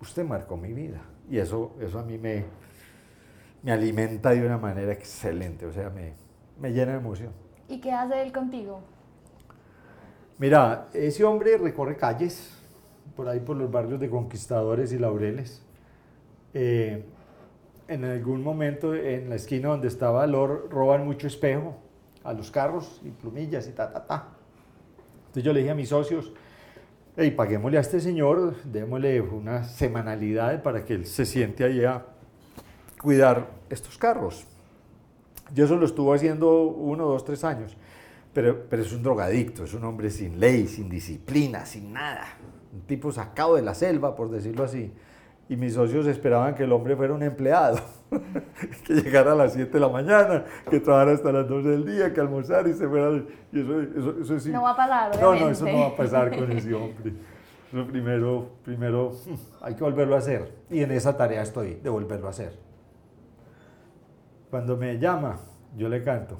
usted 0.00 0.24
marcó 0.24 0.56
mi 0.56 0.72
vida. 0.72 1.02
Y 1.30 1.38
eso, 1.38 1.76
eso 1.80 1.98
a 1.98 2.02
mí 2.02 2.18
me, 2.18 2.44
me 3.62 3.72
alimenta 3.72 4.30
de 4.30 4.44
una 4.44 4.58
manera 4.58 4.92
excelente, 4.92 5.66
o 5.66 5.72
sea, 5.72 5.88
me, 5.90 6.12
me 6.60 6.72
llena 6.72 6.92
de 6.92 6.98
emoción. 6.98 7.32
¿Y 7.72 7.80
qué 7.80 7.90
hace 7.90 8.20
él 8.22 8.32
contigo? 8.32 8.82
Mira, 10.36 10.88
ese 10.92 11.24
hombre 11.24 11.56
recorre 11.56 11.96
calles, 11.96 12.52
por 13.16 13.26
ahí 13.30 13.40
por 13.40 13.56
los 13.56 13.70
barrios 13.70 13.98
de 13.98 14.10
Conquistadores 14.10 14.92
y 14.92 14.98
Laureles. 14.98 15.62
Eh, 16.52 17.02
en 17.88 18.04
algún 18.04 18.42
momento 18.42 18.94
en 18.94 19.30
la 19.30 19.36
esquina 19.36 19.70
donde 19.70 19.88
estaba 19.88 20.26
Lor 20.26 20.68
roban 20.70 21.06
mucho 21.06 21.26
espejo 21.26 21.74
a 22.24 22.34
los 22.34 22.50
carros 22.50 23.00
y 23.06 23.08
plumillas 23.08 23.66
y 23.66 23.72
ta, 23.72 23.90
ta, 23.90 24.06
ta. 24.06 24.28
Entonces 25.28 25.42
yo 25.42 25.54
le 25.54 25.60
dije 25.60 25.70
a 25.70 25.74
mis 25.74 25.88
socios, 25.88 26.30
hey, 27.16 27.30
paguémosle 27.30 27.78
a 27.78 27.80
este 27.80 28.00
señor, 28.00 28.54
démosle 28.64 29.22
una 29.22 29.64
semanalidad 29.64 30.62
para 30.62 30.84
que 30.84 30.92
él 30.92 31.06
se 31.06 31.24
siente 31.24 31.64
ahí 31.64 31.82
a 31.86 32.04
cuidar 33.00 33.48
estos 33.70 33.96
carros. 33.96 34.46
Yo 35.54 35.64
eso 35.64 35.76
lo 35.76 35.86
estuvo 35.86 36.14
haciendo 36.14 36.62
uno, 36.62 37.06
dos, 37.06 37.24
tres 37.24 37.44
años, 37.44 37.76
pero, 38.32 38.64
pero 38.68 38.82
es 38.82 38.92
un 38.92 39.02
drogadicto, 39.02 39.64
es 39.64 39.74
un 39.74 39.84
hombre 39.84 40.10
sin 40.10 40.40
ley, 40.40 40.66
sin 40.66 40.88
disciplina, 40.88 41.66
sin 41.66 41.92
nada. 41.92 42.26
Un 42.72 42.80
tipo 42.82 43.12
sacado 43.12 43.56
de 43.56 43.62
la 43.62 43.74
selva, 43.74 44.16
por 44.16 44.30
decirlo 44.30 44.64
así. 44.64 44.92
Y 45.48 45.56
mis 45.56 45.74
socios 45.74 46.06
esperaban 46.06 46.54
que 46.54 46.62
el 46.62 46.72
hombre 46.72 46.96
fuera 46.96 47.12
un 47.12 47.22
empleado, 47.22 47.78
que 48.86 48.94
llegara 48.94 49.32
a 49.32 49.34
las 49.34 49.52
7 49.52 49.70
de 49.70 49.80
la 49.80 49.88
mañana, 49.88 50.44
que 50.70 50.80
trabajara 50.80 51.12
hasta 51.12 51.30
las 51.32 51.46
12 51.46 51.68
del 51.68 51.84
día, 51.84 52.14
que 52.14 52.20
almorzara 52.20 52.68
y 52.70 52.72
se 52.72 52.88
fuera. 52.88 53.22
Y 53.52 53.60
eso, 53.60 53.82
eso, 53.82 54.16
eso 54.22 54.40
sí. 54.40 54.50
No 54.50 54.62
va 54.62 54.70
a 54.70 54.76
pasar, 54.76 55.20
No, 55.20 55.34
no, 55.34 55.50
eso 55.50 55.66
no 55.66 55.78
va 55.78 55.86
a 55.88 55.96
pasar 55.96 56.34
con 56.34 56.50
ese 56.52 56.72
hombre. 56.72 57.12
Eso 57.70 57.86
primero, 57.86 58.48
primero 58.64 59.12
hay 59.60 59.74
que 59.74 59.84
volverlo 59.84 60.14
a 60.14 60.18
hacer. 60.18 60.54
Y 60.70 60.82
en 60.82 60.92
esa 60.92 61.16
tarea 61.16 61.42
estoy, 61.42 61.74
de 61.74 61.90
volverlo 61.90 62.28
a 62.28 62.30
hacer. 62.30 62.71
Cuando 64.52 64.76
me 64.76 64.98
llama, 64.98 65.38
yo 65.78 65.88
le 65.88 66.02
canto 66.02 66.38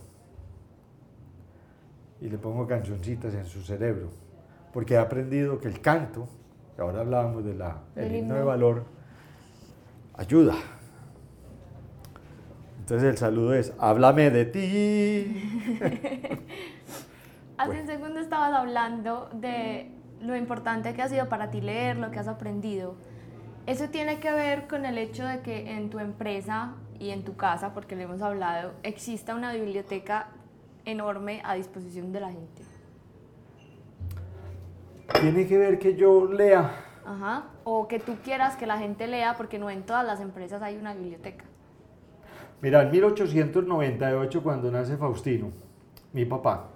y 2.20 2.29
le 2.29 2.37
pongo 2.37 2.66
cancioncitas 2.66 3.33
en 3.33 3.46
su 3.46 3.62
cerebro, 3.62 4.11
porque 4.75 4.92
he 4.92 4.98
aprendido 4.98 5.59
que 5.59 5.68
el 5.68 5.81
canto, 5.81 6.29
que 6.77 6.83
ahora 6.83 7.01
hablábamos 7.01 7.42
del 7.42 7.64
de 7.94 8.18
himno 8.18 8.35
de 8.35 8.42
valor, 8.42 8.85
ayuda. 10.12 10.57
Entonces 12.81 13.09
el 13.09 13.16
saludo 13.16 13.55
es, 13.55 13.72
háblame 13.79 14.29
de 14.29 14.44
ti. 14.44 15.81
Hace 17.57 17.81
un 17.81 17.87
segundo 17.87 18.20
estabas 18.20 18.53
hablando 18.53 19.31
de 19.33 19.90
lo 20.20 20.37
importante 20.37 20.92
que 20.92 21.01
ha 21.01 21.09
sido 21.09 21.31
para 21.31 21.51
ti 21.51 21.62
leer, 21.62 21.96
lo 21.96 22.11
que 22.11 22.18
has 22.18 22.29
aprendido. 22.29 22.94
Eso 23.64 23.88
tiene 23.88 24.20
que 24.20 24.31
ver 24.33 24.68
con 24.68 24.85
el 24.85 24.98
hecho 24.98 25.25
de 25.25 25.40
que 25.40 25.77
en 25.77 25.88
tu 25.88 25.98
empresa 25.98 26.75
y 27.02 27.10
en 27.10 27.24
tu 27.24 27.34
casa, 27.34 27.74
porque 27.74 27.96
le 27.96 28.04
hemos 28.04 28.22
hablado, 28.22 28.74
exista 28.84 29.34
una 29.34 29.52
biblioteca 29.52 30.28
enorme 30.84 31.42
a 31.44 31.54
disposición 31.54 32.12
de 32.12 32.20
la 32.20 32.30
gente. 32.30 32.62
Tiene 35.20 35.48
que 35.48 35.58
ver 35.58 35.80
que 35.80 35.96
yo 35.96 36.32
lea. 36.32 36.70
Ajá. 37.04 37.46
O 37.64 37.88
que 37.88 37.98
tú 37.98 38.14
quieras 38.22 38.54
que 38.54 38.66
la 38.66 38.78
gente 38.78 39.08
lea, 39.08 39.34
porque 39.36 39.58
no 39.58 39.68
en 39.68 39.82
todas 39.82 40.06
las 40.06 40.20
empresas 40.20 40.62
hay 40.62 40.76
una 40.76 40.94
biblioteca. 40.94 41.44
Mira, 42.60 42.82
en 42.82 42.92
1898, 42.92 44.40
cuando 44.40 44.70
nace 44.70 44.96
Faustino, 44.96 45.50
mi 46.12 46.24
papá, 46.24 46.68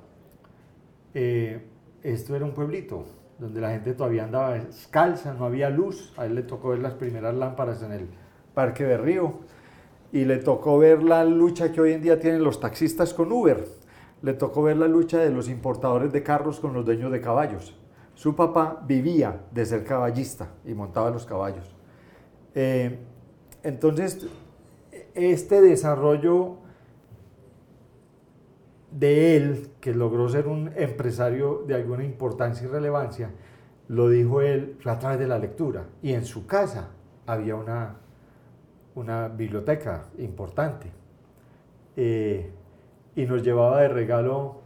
eh, 1.14 1.64
esto 2.02 2.34
era 2.34 2.44
un 2.44 2.52
pueblito, 2.52 3.06
donde 3.38 3.60
la 3.60 3.70
gente 3.70 3.94
todavía 3.94 4.24
andaba 4.24 4.54
descalza, 4.54 5.34
no 5.34 5.44
había 5.44 5.70
luz. 5.70 6.12
A 6.16 6.26
él 6.26 6.34
le 6.34 6.42
tocó 6.42 6.70
ver 6.70 6.80
las 6.80 6.94
primeras 6.94 7.32
lámparas 7.32 7.80
en 7.84 7.92
el 7.92 8.08
Parque 8.54 8.82
de 8.82 8.96
Río 8.96 9.38
y 10.16 10.24
le 10.24 10.38
tocó 10.38 10.79
ver 10.79 11.02
la 11.02 11.26
lucha 11.26 11.70
que 11.70 11.79
hoy 11.79 11.92
en 11.92 12.00
día 12.00 12.18
tienen 12.18 12.42
los 12.42 12.59
taxistas 12.59 13.12
con 13.12 13.31
Uber. 13.31 13.68
Le 14.22 14.33
tocó 14.33 14.62
ver 14.62 14.79
la 14.79 14.88
lucha 14.88 15.18
de 15.18 15.29
los 15.29 15.46
importadores 15.46 16.11
de 16.11 16.22
carros 16.22 16.59
con 16.59 16.72
los 16.72 16.87
dueños 16.87 17.12
de 17.12 17.20
caballos. 17.20 17.79
Su 18.14 18.35
papá 18.35 18.83
vivía 18.87 19.42
de 19.50 19.66
ser 19.66 19.85
caballista 19.85 20.55
y 20.64 20.72
montaba 20.72 21.11
los 21.11 21.26
caballos. 21.26 21.76
Eh, 22.55 22.98
entonces, 23.62 24.26
este 25.12 25.61
desarrollo 25.61 26.61
de 28.90 29.37
él, 29.37 29.68
que 29.81 29.92
logró 29.92 30.31
ser 30.31 30.48
un 30.48 30.72
empresario 30.76 31.62
de 31.66 31.74
alguna 31.74 32.05
importancia 32.05 32.66
y 32.66 32.70
relevancia, 32.70 33.33
lo 33.88 34.09
dijo 34.09 34.40
él 34.40 34.79
a 34.87 34.98
través 34.98 35.18
de 35.18 35.29
la 35.29 35.38
lectura. 35.38 35.88
Y 36.00 36.14
en 36.14 36.24
su 36.24 36.46
casa 36.46 36.88
había 37.26 37.55
una, 37.55 37.96
una 38.96 39.28
biblioteca 39.28 40.06
importante. 40.18 40.90
Eh, 41.96 42.50
y 43.14 43.24
nos 43.24 43.42
llevaba 43.42 43.80
de 43.82 43.88
regalo, 43.88 44.62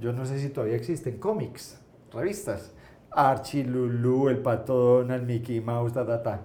yo 0.00 0.12
no 0.12 0.26
sé 0.26 0.38
si 0.38 0.48
todavía 0.48 0.76
existen, 0.76 1.18
cómics, 1.18 1.80
revistas. 2.12 2.74
Archie, 3.12 3.64
Lulu, 3.64 4.28
el 4.28 4.38
Pato 4.38 4.74
Donald, 4.74 5.26
Mickey 5.26 5.60
Mouse, 5.60 5.92
ta, 5.92 6.06
ta, 6.06 6.22
ta. 6.22 6.40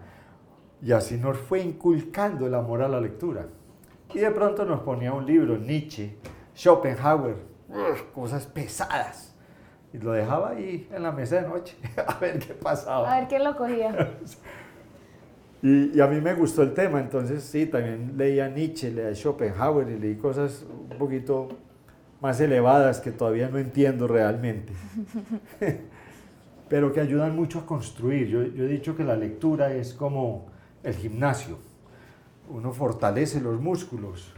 Y 0.81 0.91
así 0.91 1.17
nos 1.17 1.37
fue 1.37 1.59
inculcando 1.61 2.47
el 2.47 2.55
amor 2.55 2.81
a 2.81 2.87
la 2.87 2.99
lectura. 2.99 3.47
Y 4.13 4.19
de 4.19 4.31
pronto 4.31 4.65
nos 4.65 4.81
ponía 4.81 5.13
un 5.13 5.25
libro, 5.25 5.57
Nietzsche, 5.57 6.17
Schopenhauer, 6.55 7.35
cosas 8.13 8.45
pesadas. 8.45 9.35
Y 9.93 9.99
lo 9.99 10.11
dejaba 10.11 10.49
ahí 10.49 10.89
en 10.91 11.03
la 11.03 11.11
mesa 11.11 11.41
de 11.41 11.47
noche, 11.47 11.77
a 12.07 12.19
ver 12.19 12.39
qué 12.39 12.53
pasaba. 12.53 13.13
A 13.13 13.19
ver 13.19 13.27
quién 13.27 13.43
lo 13.43 13.55
cogía. 13.55 14.17
y, 15.65 15.97
y, 15.97 16.01
a 16.01 16.07
mí 16.07 16.21
me 16.21 16.33
gustó 16.35 16.61
el 16.61 16.73
tema, 16.73 16.99
entonces 16.99 17.43
sí, 17.43 17.65
también 17.65 18.13
leía 18.17 18.49
Nietzsche, 18.49 18.91
leía 18.91 19.15
Schopenhauer 19.15 19.89
y 19.89 19.99
leí 19.99 20.15
cosas 20.15 20.65
un 20.69 20.97
poquito 20.97 21.49
más 22.21 22.39
elevadas 22.39 22.99
que 22.99 23.11
todavía 23.11 23.49
no 23.49 23.57
entiendo 23.57 24.07
realmente. 24.07 24.73
Pero 26.69 26.93
que 26.93 26.99
ayudan 26.99 27.35
mucho 27.35 27.59
a 27.59 27.65
construir. 27.65 28.27
Yo, 28.27 28.43
yo 28.43 28.65
he 28.65 28.67
dicho 28.67 28.95
que 28.95 29.03
la 29.03 29.15
lectura 29.15 29.73
es 29.73 29.93
como 29.93 30.47
el 30.83 30.93
gimnasio. 30.93 31.57
Uno 32.49 32.71
fortalece 32.71 33.41
los 33.41 33.59
músculos 33.59 34.33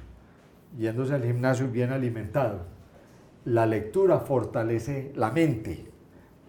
yéndose 0.77 1.13
al 1.13 1.23
gimnasio 1.23 1.67
bien 1.67 1.91
alimentado. 1.91 2.65
La 3.45 3.65
lectura 3.65 4.19
fortalece 4.19 5.11
la 5.15 5.31
mente 5.31 5.85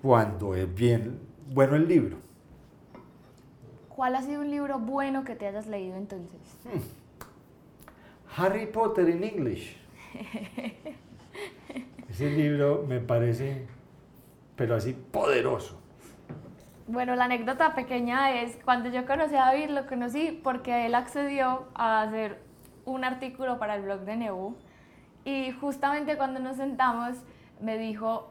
cuando 0.03 0.55
es 0.55 0.73
bien 0.73 1.19
bueno 1.53 1.77
el 1.77 1.87
libro. 1.87 2.28
¿Cuál 3.99 4.15
ha 4.15 4.23
sido 4.23 4.43
un 4.43 4.51
libro 4.53 4.79
bueno 4.79 5.25
que 5.25 5.35
te 5.35 5.49
hayas 5.49 5.67
leído 5.67 5.97
entonces? 5.97 6.39
Hmm. 6.63 6.79
Harry 8.41 8.67
Potter 8.67 9.11
en 9.11 9.25
English. 9.25 9.77
Ese 12.09 12.31
libro 12.31 12.85
me 12.87 13.01
parece, 13.01 13.67
pero 14.55 14.77
así 14.77 14.93
poderoso. 14.93 15.81
Bueno, 16.87 17.17
la 17.17 17.25
anécdota 17.25 17.75
pequeña 17.75 18.41
es 18.41 18.57
cuando 18.65 18.89
yo 18.89 19.05
conocí 19.05 19.35
a 19.35 19.47
David, 19.47 19.71
lo 19.71 19.89
conocí 19.89 20.41
porque 20.45 20.87
él 20.87 20.95
accedió 20.95 21.67
a 21.75 22.03
hacer 22.03 22.41
un 22.85 23.03
artículo 23.03 23.59
para 23.59 23.75
el 23.75 23.83
blog 23.83 24.03
de 24.03 24.15
Neu 24.15 24.55
y 25.25 25.51
justamente 25.51 26.17
cuando 26.17 26.39
nos 26.39 26.57
sentamos 26.57 27.17
me 27.61 27.77
dijo, 27.77 28.29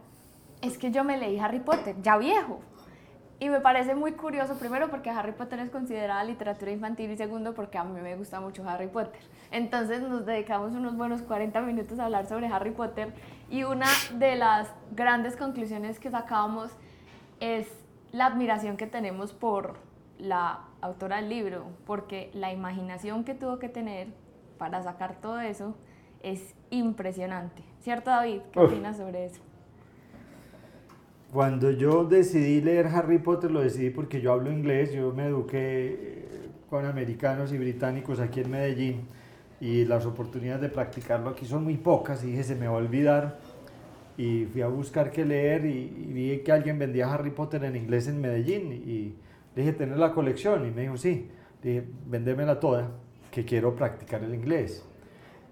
es 0.61 0.77
que 0.77 0.91
yo 0.91 1.03
me 1.03 1.17
leí 1.17 1.37
Harry 1.39 1.59
Potter, 1.59 1.97
ya 2.01 2.17
viejo. 2.17 2.61
Y 3.39 3.49
me 3.49 3.59
parece 3.59 3.93
muy 3.93 4.13
curioso, 4.13 4.55
primero 4.57 4.89
porque 4.89 5.11
Harry 5.11 5.31
Potter 5.31 5.59
es 5.59 5.69
considerada 5.69 6.23
literatura 6.23 6.71
infantil 6.71 7.11
y 7.11 7.17
segundo 7.17 7.53
porque 7.53 7.77
a 7.77 7.83
mí 7.83 7.99
me 8.01 8.15
gusta 8.15 8.39
mucho 8.39 8.67
Harry 8.67 8.87
Potter. 8.87 9.21
Entonces 9.51 10.01
nos 10.01 10.25
dedicamos 10.25 10.73
unos 10.73 10.97
buenos 10.97 11.21
40 11.21 11.61
minutos 11.61 11.99
a 11.99 12.05
hablar 12.05 12.25
sobre 12.25 12.47
Harry 12.47 12.71
Potter 12.71 13.13
y 13.51 13.63
una 13.63 13.85
de 14.15 14.37
las 14.37 14.73
grandes 14.91 15.35
conclusiones 15.35 15.99
que 15.99 16.09
sacábamos 16.09 16.71
es 17.39 17.67
la 18.11 18.25
admiración 18.25 18.75
que 18.75 18.87
tenemos 18.87 19.33
por 19.33 19.75
la 20.17 20.61
autora 20.81 21.17
del 21.17 21.29
libro, 21.29 21.67
porque 21.85 22.31
la 22.33 22.51
imaginación 22.51 23.23
que 23.23 23.35
tuvo 23.35 23.59
que 23.59 23.69
tener 23.69 24.07
para 24.57 24.81
sacar 24.81 25.15
todo 25.21 25.39
eso 25.39 25.75
es 26.23 26.55
impresionante. 26.71 27.63
¿Cierto 27.81 28.09
David? 28.09 28.41
¿Qué 28.51 28.59
opinas 28.59 28.97
sobre 28.97 29.25
eso? 29.25 29.46
Cuando 31.31 31.71
yo 31.71 32.05
decidí 32.05 32.61
leer 32.61 32.87
Harry 32.87 33.17
Potter, 33.17 33.51
lo 33.51 33.59
decidí 33.59 33.89
porque 33.89 34.21
yo 34.21 34.31
hablo 34.31 34.49
inglés, 34.49 34.93
yo 34.93 35.11
me 35.11 35.25
eduqué 35.25 35.57
eh, 35.59 36.25
con 36.69 36.85
americanos 36.85 37.51
y 37.51 37.57
británicos 37.57 38.21
aquí 38.21 38.39
en 38.39 38.49
Medellín 38.49 39.01
y 39.59 39.83
las 39.83 40.05
oportunidades 40.05 40.61
de 40.61 40.69
practicarlo 40.69 41.29
aquí 41.29 41.45
son 41.45 41.65
muy 41.65 41.75
pocas 41.75 42.23
y 42.23 42.27
dije, 42.27 42.43
se 42.45 42.55
me 42.55 42.67
va 42.67 42.75
a 42.75 42.77
olvidar. 42.77 43.39
Y 44.17 44.45
fui 44.45 44.61
a 44.61 44.67
buscar 44.67 45.11
qué 45.11 45.25
leer 45.25 45.65
y, 45.65 45.87
vi 46.07 46.39
que 46.39 46.51
alguien 46.53 46.79
vendía 46.79 47.13
Harry 47.13 47.31
Potter 47.31 47.63
en 47.65 47.75
inglés 47.75 48.07
en 48.07 48.21
Medellín 48.21 48.71
y 48.71 49.15
dije, 49.53 49.73
¿tener 49.73 49.97
la 49.97 50.13
colección? 50.13 50.65
Y 50.65 50.71
me 50.71 50.83
dijo, 50.83 50.95
sí. 50.95 51.29
Dije, 51.61 51.83
vendémela 52.05 52.59
toda, 52.59 52.89
que 53.31 53.43
quiero 53.43 53.75
practicar 53.75 54.23
el 54.23 54.33
inglés. 54.33 54.85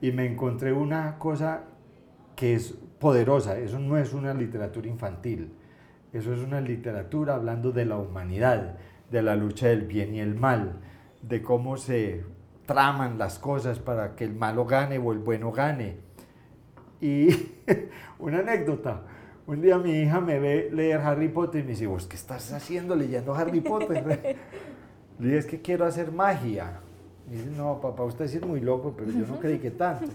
Y 0.02 0.14
me 0.14 0.26
encontré 0.26 0.72
una 0.72 1.18
cosa 1.20 1.66
que 2.36 2.54
es 2.54 2.74
poderosa, 2.98 3.58
eso 3.60 3.78
no 3.78 3.98
es 3.98 4.14
una 4.14 4.34
literatura 4.34 4.88
infantil 4.88 5.52
eso 6.16 6.34
es 6.34 6.40
una 6.40 6.62
literatura 6.62 7.36
hablando 7.36 7.74
de 7.74 7.84
la 7.84 7.98
humanidad, 7.98 8.78
de 9.12 9.22
la 9.22 9.36
lucha 9.36 9.68
del 9.68 9.82
bien 9.82 10.16
y 10.16 10.22
el 10.22 10.34
mal, 10.34 10.80
de 11.22 11.42
cómo 11.42 11.76
se 11.76 12.24
traman 12.66 13.18
las 13.18 13.38
cosas 13.38 13.80
para 13.80 14.16
que 14.16 14.24
el 14.24 14.34
malo 14.34 14.66
gane 14.66 14.98
o 14.98 15.12
el 15.12 15.20
bueno 15.20 15.52
gane. 15.52 15.98
Y 17.02 17.28
una 18.20 18.40
anécdota, 18.40 19.02
un 19.46 19.62
día 19.62 19.78
mi 19.78 19.92
hija 19.92 20.22
me 20.22 20.40
ve 20.40 20.70
leer 20.72 21.02
Harry 21.02 21.28
Potter 21.28 21.60
y 21.60 21.64
me 21.66 21.72
dice, 21.72 21.86
¿vos 21.86 22.08
qué 22.08 22.16
estás 22.16 22.54
haciendo 22.54 22.96
leyendo 22.96 23.36
Harry 23.36 23.60
Potter? 23.60 24.38
Le 25.20 25.26
dije, 25.26 25.38
es 25.38 25.46
que 25.46 25.62
quiero 25.62 25.84
hacer 25.84 26.14
magia. 26.14 26.80
Me 27.28 27.36
dice, 27.36 27.52
no, 27.58 27.82
papá, 27.82 28.04
usted 28.04 28.24
es 28.24 28.46
muy 28.46 28.62
loco, 28.62 28.94
pero 28.96 29.12
yo 29.12 29.28
no 29.28 29.38
creí 29.38 29.60
que 29.60 29.72
tanto. 29.72 30.08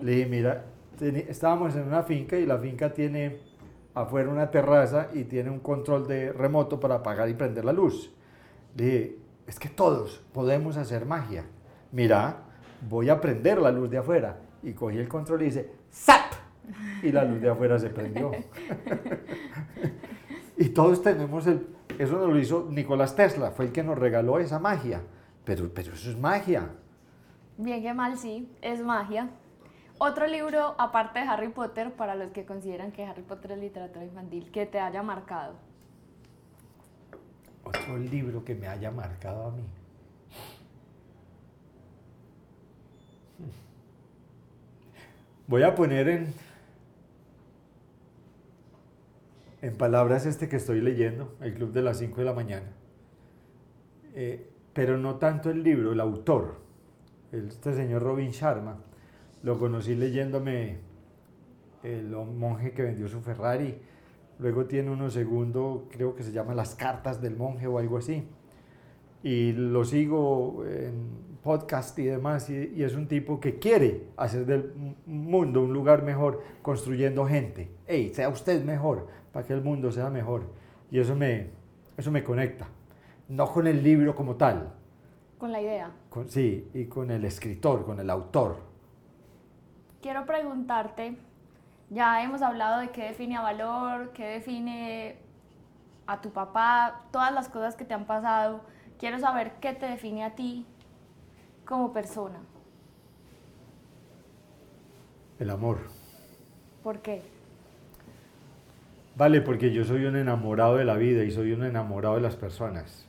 Le 0.00 0.12
dije, 0.12 0.28
mira, 0.28 0.66
estábamos 1.00 1.74
en 1.74 1.82
una 1.82 2.04
finca 2.04 2.36
y 2.36 2.46
la 2.46 2.58
finca 2.58 2.92
tiene 2.92 3.51
afuera 3.94 4.28
una 4.30 4.50
terraza 4.50 5.08
y 5.12 5.24
tiene 5.24 5.50
un 5.50 5.60
control 5.60 6.06
de 6.06 6.32
remoto 6.32 6.80
para 6.80 6.96
apagar 6.96 7.28
y 7.28 7.34
prender 7.34 7.64
la 7.64 7.72
luz. 7.72 8.12
Le 8.76 8.84
dije, 8.84 9.16
es 9.46 9.58
que 9.58 9.68
todos 9.68 10.22
podemos 10.32 10.76
hacer 10.76 11.06
magia. 11.06 11.44
Mira, 11.90 12.36
voy 12.88 13.10
a 13.10 13.20
prender 13.20 13.60
la 13.60 13.70
luz 13.70 13.90
de 13.90 13.98
afuera. 13.98 14.38
Y 14.62 14.72
cogí 14.72 14.98
el 14.98 15.08
control 15.08 15.42
y 15.42 15.46
dice, 15.46 15.72
¡zap! 15.92 16.32
Y 17.02 17.10
la 17.10 17.24
luz 17.24 17.40
de 17.40 17.50
afuera 17.50 17.78
se 17.78 17.90
prendió. 17.90 18.30
y 20.56 20.68
todos 20.70 21.02
tenemos 21.02 21.46
el... 21.46 21.66
Eso 21.98 22.16
nos 22.16 22.30
lo 22.30 22.38
hizo 22.38 22.68
Nicolás 22.70 23.14
Tesla, 23.14 23.50
fue 23.50 23.66
el 23.66 23.72
que 23.72 23.82
nos 23.82 23.98
regaló 23.98 24.38
esa 24.38 24.58
magia. 24.58 25.02
Pero, 25.44 25.68
pero 25.74 25.92
eso 25.92 26.10
es 26.10 26.16
magia. 26.16 26.70
Bien 27.58 27.82
que 27.82 27.92
mal, 27.92 28.16
sí, 28.16 28.48
es 28.62 28.80
magia. 28.80 29.28
Otro 30.04 30.26
libro, 30.26 30.74
aparte 30.78 31.20
de 31.20 31.26
Harry 31.26 31.50
Potter, 31.50 31.92
para 31.92 32.16
los 32.16 32.32
que 32.32 32.44
consideran 32.44 32.90
que 32.90 33.04
Harry 33.04 33.22
Potter 33.22 33.52
es 33.52 33.58
literatura 33.60 34.04
infantil, 34.04 34.50
que 34.50 34.66
te 34.66 34.80
haya 34.80 35.00
marcado. 35.00 35.54
Otro 37.62 37.98
libro 37.98 38.44
que 38.44 38.56
me 38.56 38.66
haya 38.66 38.90
marcado 38.90 39.46
a 39.46 39.50
mí. 39.52 39.62
Voy 45.46 45.62
a 45.62 45.72
poner 45.76 46.08
en, 46.08 46.34
en 49.60 49.76
palabras 49.76 50.26
este 50.26 50.48
que 50.48 50.56
estoy 50.56 50.80
leyendo, 50.80 51.32
El 51.40 51.54
Club 51.54 51.70
de 51.70 51.82
las 51.82 51.98
5 51.98 52.16
de 52.16 52.24
la 52.24 52.32
mañana. 52.32 52.72
Eh, 54.16 54.50
pero 54.72 54.98
no 54.98 55.14
tanto 55.18 55.48
el 55.48 55.62
libro, 55.62 55.92
el 55.92 56.00
autor, 56.00 56.56
este 57.30 57.72
señor 57.72 58.02
Robin 58.02 58.32
Sharma 58.32 58.78
lo 59.42 59.58
conocí 59.58 59.94
leyéndome 59.94 60.78
El 61.82 62.10
monje 62.10 62.72
que 62.72 62.82
vendió 62.82 63.08
su 63.08 63.20
Ferrari. 63.20 63.76
Luego 64.38 64.66
tiene 64.66 64.90
uno 64.90 65.10
segundo, 65.10 65.88
creo 65.90 66.14
que 66.14 66.22
se 66.22 66.32
llama 66.32 66.54
Las 66.54 66.74
cartas 66.74 67.20
del 67.20 67.36
monje 67.36 67.66
o 67.66 67.78
algo 67.78 67.98
así. 67.98 68.24
Y 69.22 69.52
lo 69.52 69.84
sigo 69.84 70.64
en 70.64 71.38
podcast 71.42 71.98
y 71.98 72.04
demás. 72.04 72.48
Y, 72.50 72.82
es 72.82 72.94
un 72.94 73.08
tipo 73.08 73.40
que 73.40 73.58
quiere 73.58 74.08
hacer 74.16 74.46
del 74.46 74.72
mundo 75.06 75.62
un 75.62 75.72
lugar 75.72 76.02
mejor 76.02 76.42
construyendo 76.62 77.26
gente. 77.26 77.68
Hey, 77.86 78.12
sea 78.14 78.28
usted 78.28 78.64
mejor 78.64 79.08
para 79.32 79.46
que 79.46 79.52
el 79.52 79.62
mundo 79.62 79.90
sea 79.90 80.08
mejor. 80.08 80.44
Y 80.90 81.00
eso 81.00 81.16
me, 81.16 81.50
eso 81.96 82.10
me 82.12 82.22
conecta. 82.22 82.68
No 83.28 83.52
con 83.52 83.66
el 83.66 83.82
libro 83.82 84.14
como 84.14 84.36
tal. 84.36 84.72
Con 85.38 85.50
la 85.50 85.60
idea. 85.60 85.90
sí, 86.26 86.68
y 86.74 86.84
con 86.84 87.10
el 87.10 87.24
escritor, 87.24 87.84
con 87.84 87.98
el 87.98 88.08
autor 88.08 88.71
quiero 90.02 90.26
preguntarte, 90.26 91.16
ya 91.88 92.22
hemos 92.22 92.42
hablado 92.42 92.80
de 92.80 92.90
qué 92.90 93.04
define 93.04 93.36
a 93.36 93.42
valor, 93.42 94.12
qué 94.12 94.26
define 94.26 95.16
a 96.06 96.20
tu 96.20 96.30
papá, 96.30 97.02
todas 97.10 97.32
las 97.32 97.48
cosas 97.48 97.76
que 97.76 97.84
te 97.84 97.94
han 97.94 98.04
pasado. 98.04 98.60
Quiero 98.98 99.18
saber 99.18 99.52
qué 99.60 99.72
te 99.72 99.86
define 99.86 100.24
a 100.24 100.34
ti 100.34 100.66
como 101.64 101.92
persona. 101.92 102.40
El 105.38 105.50
amor. 105.50 105.78
¿Por 106.82 107.00
qué? 107.00 107.22
Vale, 109.16 109.40
porque 109.40 109.72
yo 109.72 109.84
soy 109.84 110.04
un 110.04 110.16
enamorado 110.16 110.76
de 110.76 110.84
la 110.84 110.94
vida 110.94 111.24
y 111.24 111.30
soy 111.30 111.52
un 111.52 111.64
enamorado 111.64 112.16
de 112.16 112.22
las 112.22 112.36
personas. 112.36 113.06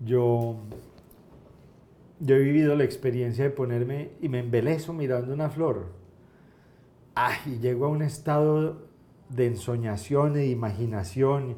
Yo 0.00 0.56
yo 2.20 2.36
he 2.36 2.40
vivido 2.40 2.74
la 2.76 2.84
experiencia 2.84 3.44
de 3.44 3.50
ponerme 3.50 4.10
y 4.20 4.28
me 4.28 4.40
embelezo 4.40 4.92
mirando 4.92 5.32
una 5.34 5.50
flor. 5.50 5.86
Ay, 7.14 7.36
y 7.46 7.58
llego 7.58 7.86
a 7.86 7.88
un 7.88 8.02
estado 8.02 8.86
de 9.28 9.46
ensoñación 9.46 10.36
e 10.36 10.46
imaginación. 10.46 11.56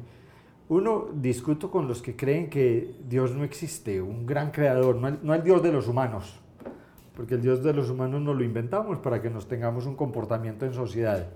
Uno 0.67 1.07
discuto 1.13 1.71
con 1.71 1.87
los 1.87 2.01
que 2.01 2.15
creen 2.15 2.49
que 2.49 2.95
Dios 3.07 3.33
no 3.35 3.43
existe, 3.43 4.01
un 4.01 4.25
gran 4.25 4.51
creador, 4.51 4.95
no 4.95 5.33
el, 5.33 5.43
Dios 5.43 5.63
de 5.63 5.71
los 5.71 5.87
humanos, 5.87 6.39
porque 7.15 7.35
el 7.35 7.41
Dios 7.41 7.63
de 7.63 7.73
los 7.73 7.89
humanos 7.89 8.21
nos 8.21 8.35
lo 8.35 8.43
inventamos 8.43 8.99
para 8.99 9.21
que 9.21 9.29
nos 9.29 9.47
tengamos 9.47 9.85
un 9.85 9.95
comportamiento 9.95 10.65
en 10.65 10.73
sociedad. 10.73 11.27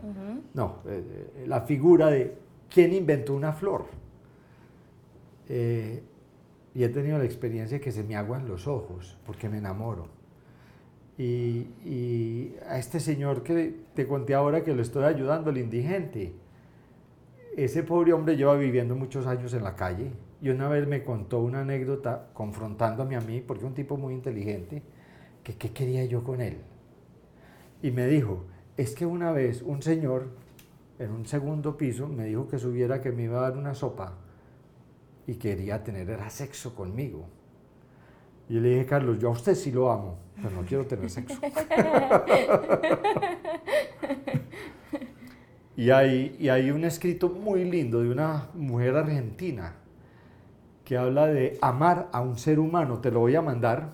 No, 0.54 0.78
eh, 0.86 1.32
eh, 1.38 1.46
la 1.48 1.62
figura 1.62 2.08
de 2.08 2.38
quién 2.70 2.94
inventó 2.94 3.34
una 3.34 3.54
flor. 3.54 3.86
Eh, 5.50 6.04
y 6.76 6.84
he 6.84 6.90
tenido 6.90 7.18
la 7.18 7.26
experiencia 7.26 7.80
que 7.80 7.92
se 7.92 8.04
me 8.04 8.16
aguan 8.16 8.48
los 8.48 8.68
ojos 8.68 9.18
porque 9.26 9.50
me 9.50 9.60
enamoro. 9.60 10.08
Y, 11.18 12.56
a 12.68 12.80
este 12.80 13.00
señor 13.00 13.44
que 13.44 13.76
te 13.94 14.08
conté 14.08 14.34
ahora 14.34 14.64
que 14.64 14.74
lo 14.74 14.82
estoy 14.82 15.04
ayudando, 15.04 15.52
el 15.52 15.60
indigente, 15.60 16.34
ese 17.56 17.84
pobre 17.84 18.14
hombre 18.14 18.36
lleva 18.36 18.56
viviendo 18.56 18.96
muchos 18.96 19.28
años 19.28 19.54
en 19.54 19.64
la 19.64 19.76
calle 19.76 20.12
y 20.42 20.50
una 20.50 20.68
vez 20.68 20.88
me 20.88 21.04
contó 21.04 21.40
una 21.40 21.62
anécdota 21.62 22.30
confrontándome 22.34 23.16
a 23.16 23.22
mí, 23.22 23.42
porque 23.42 23.66
un 23.66 23.76
tipo 23.76 23.96
muy 23.96 24.16
inteligente, 24.16 24.82
que 25.44 25.56
qué 25.56 25.72
quería 25.72 26.04
yo 26.06 26.24
con 26.24 26.42
él. 26.42 26.58
Y 27.84 27.92
me 27.92 28.08
dijo, 28.08 28.46
es 28.76 28.96
que 28.96 29.06
una 29.06 29.32
vez 29.32 29.62
un 29.62 29.84
señor 29.84 30.30
en 30.98 31.12
un 31.12 31.26
segundo 31.28 31.78
piso 31.78 32.08
me 32.08 32.26
dijo 32.26 32.48
que 32.48 32.58
subiera 32.58 33.02
que 33.02 33.12
me 33.12 33.24
iba 33.24 33.38
a 33.38 33.50
dar 33.50 33.58
una 33.58 33.76
sopa 33.76 34.18
y 35.28 35.36
quería 35.36 35.84
tener 35.84 36.10
era 36.10 36.30
sexo 36.30 36.76
conmigo. 36.76 37.28
Y 38.50 38.60
le 38.60 38.70
dije, 38.70 38.86
Carlos, 38.86 39.20
yo 39.20 39.30
a 39.30 39.32
usted 39.32 39.56
sí 39.56 39.72
lo 39.72 39.92
amo, 39.92 40.18
pero 40.36 40.50
no 40.52 40.64
quiero 40.64 40.86
tener 40.86 41.10
sexo. 41.10 41.40
y, 45.78 45.90
hay, 45.90 46.36
y 46.40 46.50
hay 46.50 46.70
un 46.72 46.84
escrito 46.84 47.30
muy 47.30 47.64
lindo 47.64 48.02
de 48.02 48.10
una 48.10 48.50
mujer 48.54 48.98
argentina 48.98 49.76
que 50.84 50.98
habla 50.98 51.28
de 51.28 51.58
amar 51.62 52.10
a 52.12 52.20
un 52.22 52.38
ser 52.38 52.60
humano. 52.60 53.00
Te 53.00 53.12
lo 53.12 53.22
voy 53.22 53.36
a 53.36 53.42
mandar. 53.42 53.92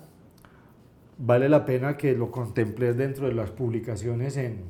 Vale 1.16 1.48
la 1.48 1.64
pena 1.64 1.96
que 1.96 2.14
lo 2.14 2.32
contemples 2.32 2.96
dentro 2.96 3.28
de 3.28 3.34
las 3.34 3.50
publicaciones 3.50 4.36
en, 4.36 4.64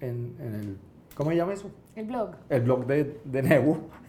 en, 0.00 0.34
en 0.40 0.54
el... 0.54 0.76
¿Cómo 1.14 1.30
se 1.30 1.36
llama 1.36 1.52
eso? 1.52 1.70
El 1.98 2.06
blog. 2.06 2.30
El 2.48 2.62
blog 2.62 2.86
de, 2.86 3.20
de 3.24 3.42
Nebo. 3.42 3.88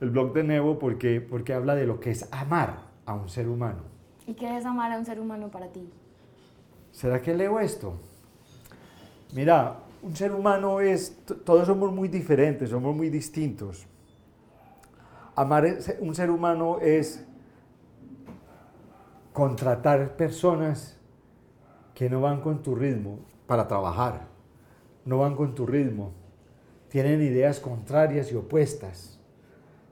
el 0.00 0.10
blog 0.10 0.32
de 0.32 0.44
Nebo 0.44 0.78
porque, 0.78 1.20
porque 1.20 1.54
habla 1.54 1.74
de 1.74 1.84
lo 1.86 1.98
que 1.98 2.12
es 2.12 2.32
amar 2.32 2.82
a 3.04 3.14
un 3.14 3.28
ser 3.28 3.48
humano. 3.48 3.82
¿Y 4.28 4.34
qué 4.34 4.56
es 4.56 4.64
amar 4.64 4.92
a 4.92 4.98
un 4.98 5.04
ser 5.04 5.18
humano 5.18 5.50
para 5.50 5.72
ti? 5.72 5.90
¿Será 6.92 7.20
que 7.20 7.34
leo 7.34 7.58
esto? 7.58 7.94
Mira, 9.34 9.78
un 10.02 10.14
ser 10.14 10.30
humano 10.30 10.78
es, 10.78 11.18
todos 11.44 11.66
somos 11.66 11.92
muy 11.92 12.06
diferentes, 12.06 12.70
somos 12.70 12.94
muy 12.94 13.10
distintos. 13.10 13.88
Amar 15.34 15.66
un 15.98 16.14
ser 16.14 16.30
humano 16.30 16.78
es 16.80 17.26
contratar 19.32 20.16
personas 20.16 20.96
que 21.92 22.08
no 22.08 22.20
van 22.20 22.40
con 22.40 22.62
tu 22.62 22.76
ritmo 22.76 23.18
para 23.48 23.66
trabajar, 23.66 24.35
no 25.06 25.18
van 25.18 25.34
con 25.34 25.54
tu 25.54 25.66
ritmo, 25.66 26.12
tienen 26.88 27.22
ideas 27.22 27.60
contrarias 27.60 28.30
y 28.30 28.34
opuestas, 28.34 29.18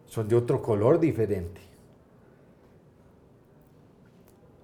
son 0.05 0.29
de 0.29 0.37
otro 0.37 0.61
color 0.61 1.00
diferente. 1.00 1.61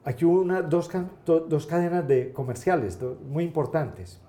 Aquí 0.05 0.25
hubo 0.25 0.41
una, 0.41 0.63
dos, 0.63 0.91
dos 1.25 1.67
cadenas 1.67 2.07
de 2.07 2.33
comerciales 2.33 2.99
muy 3.29 3.45
importantes. 3.45 4.21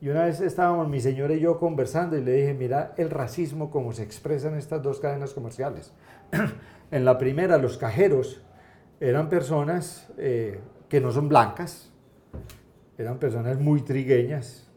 Y 0.00 0.08
una 0.08 0.24
vez 0.24 0.40
estábamos 0.40 0.88
mi 0.88 1.00
señora 1.00 1.34
y 1.34 1.40
yo 1.40 1.58
conversando 1.58 2.16
y 2.16 2.22
le 2.22 2.32
dije, 2.32 2.54
mira 2.54 2.94
el 2.96 3.10
racismo 3.10 3.70
como 3.70 3.92
se 3.92 4.02
expresa 4.02 4.48
en 4.48 4.56
estas 4.56 4.82
dos 4.82 4.98
cadenas 4.98 5.32
comerciales. 5.32 5.92
en 6.90 7.04
la 7.04 7.18
primera, 7.18 7.58
los 7.58 7.76
cajeros 7.76 8.42
eran 8.98 9.28
personas 9.28 10.10
eh, 10.16 10.60
que 10.88 11.00
no 11.00 11.12
son 11.12 11.28
blancas, 11.28 11.92
eran 12.98 13.18
personas 13.18 13.58
muy 13.58 13.82
trigueñas 13.82 14.69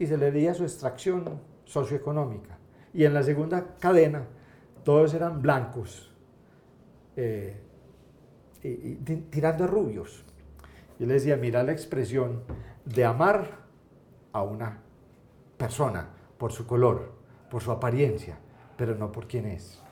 y 0.00 0.06
se 0.06 0.16
le 0.16 0.32
veía 0.32 0.54
su 0.54 0.64
extracción 0.64 1.40
socioeconómica. 1.64 2.58
Y 2.92 3.04
en 3.04 3.14
la 3.14 3.22
segunda 3.22 3.76
cadena, 3.78 4.24
todos 4.82 5.14
eran 5.14 5.40
blancos, 5.40 6.10
eh, 7.16 7.60
y, 8.62 8.94
tirando 8.96 9.66
rubios. 9.66 10.24
Yo 10.98 11.06
le 11.06 11.14
decía, 11.14 11.36
mira 11.36 11.62
la 11.62 11.72
expresión 11.72 12.42
de 12.84 13.04
amar 13.04 13.58
a 14.32 14.42
una 14.42 14.78
persona 15.56 16.08
por 16.38 16.52
su 16.52 16.66
color, 16.66 17.12
por 17.50 17.62
su 17.62 17.70
apariencia, 17.70 18.38
pero 18.76 18.94
no 18.94 19.12
por 19.12 19.28
quién 19.28 19.44
es. 19.46 19.82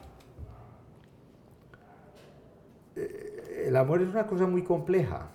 Eh, 2.96 3.64
el 3.66 3.76
amor 3.76 4.00
es 4.00 4.08
una 4.08 4.26
cosa 4.26 4.46
muy 4.46 4.62
compleja, 4.62 5.28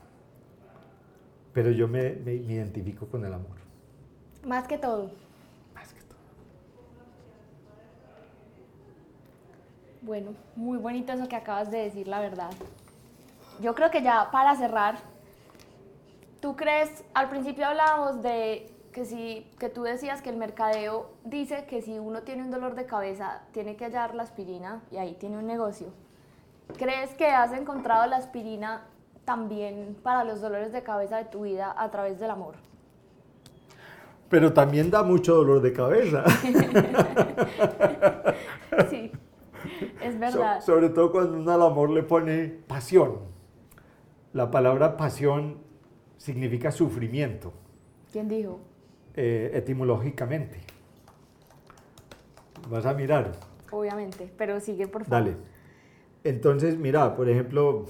pero 1.54 1.70
yo 1.70 1.88
me, 1.88 2.08
identifico 2.26 3.08
con 3.08 3.24
el 3.24 3.34
amor. 3.34 3.62
Más 4.45 4.67
que 4.67 4.77
todo. 4.77 5.12
Más 5.73 5.93
que 5.93 6.01
todo. 6.01 6.17
Bueno, 10.01 10.34
muy 10.56 10.77
bonito 10.77 11.13
eso 11.13 11.27
que 11.27 11.36
acabas 11.36 11.71
de 11.71 11.77
decir, 11.79 12.08
la 12.08 12.19
verdad. 12.19 12.51
Yo 13.62 13.73
creo 13.73 13.89
que 13.89 14.01
ya 14.01 14.32
para 14.32 14.56
cerrar, 14.56 14.97
¿tú 16.41 16.56
crees, 16.56 17.03
al 17.13 17.29
principio 17.29 17.67
hablábamos 17.67 18.21
de 18.21 18.69
que 18.91 19.06
si 19.06 19.49
que 19.60 19.69
tú 19.69 19.84
decías 19.84 20.21
que 20.21 20.29
el 20.29 20.38
mercadeo 20.38 21.10
dice 21.23 21.65
que 21.65 21.82
si 21.82 21.97
uno 21.97 22.21
tiene 22.21 22.43
un 22.43 22.51
dolor 22.51 22.75
de 22.75 22.86
cabeza 22.86 23.41
tiene 23.51 23.75
que 23.75 23.86
hallar 23.86 24.13
la 24.13 24.23
aspirina 24.23 24.84
y 24.91 24.97
ahí 24.97 25.15
tiene 25.15 25.38
un 25.38 25.47
negocio. 25.47 25.88
¿Crees 26.77 27.13
que 27.15 27.27
has 27.27 27.53
encontrado 27.53 28.06
la 28.08 28.17
aspirina 28.17 28.86
también 29.25 29.97
para 30.03 30.23
los 30.23 30.41
dolores 30.41 30.71
de 30.71 30.84
cabeza 30.84 31.17
de 31.17 31.25
tu 31.25 31.41
vida 31.41 31.73
a 31.75 31.89
través 31.91 32.19
del 32.19 32.29
amor? 32.29 32.56
Pero 34.34 34.52
también 34.52 34.89
da 34.89 35.04
mucho 35.04 35.36
dolor 35.36 35.62
de 35.62 35.72
cabeza. 35.72 36.26
sí, 38.89 39.12
es 40.02 40.19
verdad. 40.19 40.60
sobre 40.60 40.89
todo 40.89 41.12
cuando 41.12 41.38
uno 41.38 41.52
al 41.52 41.62
amor 41.62 41.91
le 41.91 42.02
pone 42.02 42.48
pasión. 42.65 43.19
La 44.34 44.50
palabra 44.50 44.98
pasión 44.98 45.60
significa 46.17 46.72
sufrimiento. 46.72 47.54
¿Quién 48.12 48.28
dijo? 48.28 48.60
Eh, 49.13 49.52
etimológicamente. 49.54 50.62
Vas 52.72 52.88
a 52.88 52.96
mirar. 52.96 53.34
Obviamente, 53.69 54.34
pero 54.36 54.60
sigue 54.60 54.88
por 54.88 55.06
favor. 55.06 55.26
Dale. 55.26 55.38
Entonces, 56.24 56.80
mira, 56.80 57.15
por 57.15 57.30
ejemplo, 57.30 57.86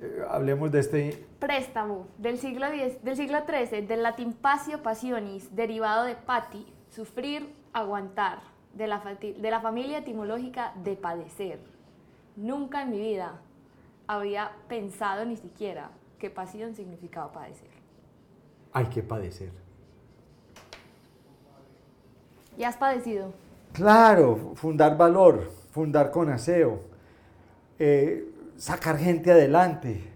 eh, 0.00 0.22
hablemos 0.28 0.70
de 0.70 0.80
este... 0.80 1.26
Préstamo 1.38 2.06
del 2.18 2.38
siglo, 2.38 2.66
X, 2.66 3.02
del 3.02 3.16
siglo 3.16 3.38
XIII, 3.46 3.86
del 3.86 4.02
latín 4.02 4.32
pasio 4.32 4.82
passionis, 4.82 5.54
derivado 5.54 6.04
de 6.04 6.14
pati, 6.14 6.66
sufrir, 6.90 7.54
aguantar, 7.72 8.40
de 8.74 8.86
la, 8.86 9.02
de 9.20 9.50
la 9.50 9.60
familia 9.60 9.98
etimológica 9.98 10.72
de 10.82 10.96
padecer. 10.96 11.60
Nunca 12.36 12.82
en 12.82 12.90
mi 12.90 12.98
vida 12.98 13.40
había 14.06 14.52
pensado 14.68 15.24
ni 15.24 15.36
siquiera 15.36 15.90
que 16.18 16.30
pasión 16.30 16.74
significaba 16.74 17.32
padecer. 17.32 17.70
Hay 18.72 18.86
que 18.86 19.02
padecer. 19.02 19.50
¿Y 22.58 22.64
has 22.64 22.76
padecido? 22.76 23.32
Claro, 23.72 24.52
fundar 24.54 24.96
valor, 24.96 25.50
fundar 25.72 26.10
con 26.10 26.30
aseo, 26.30 26.80
eh, 27.78 28.24
sacar 28.56 28.98
gente 28.98 29.30
adelante. 29.30 30.12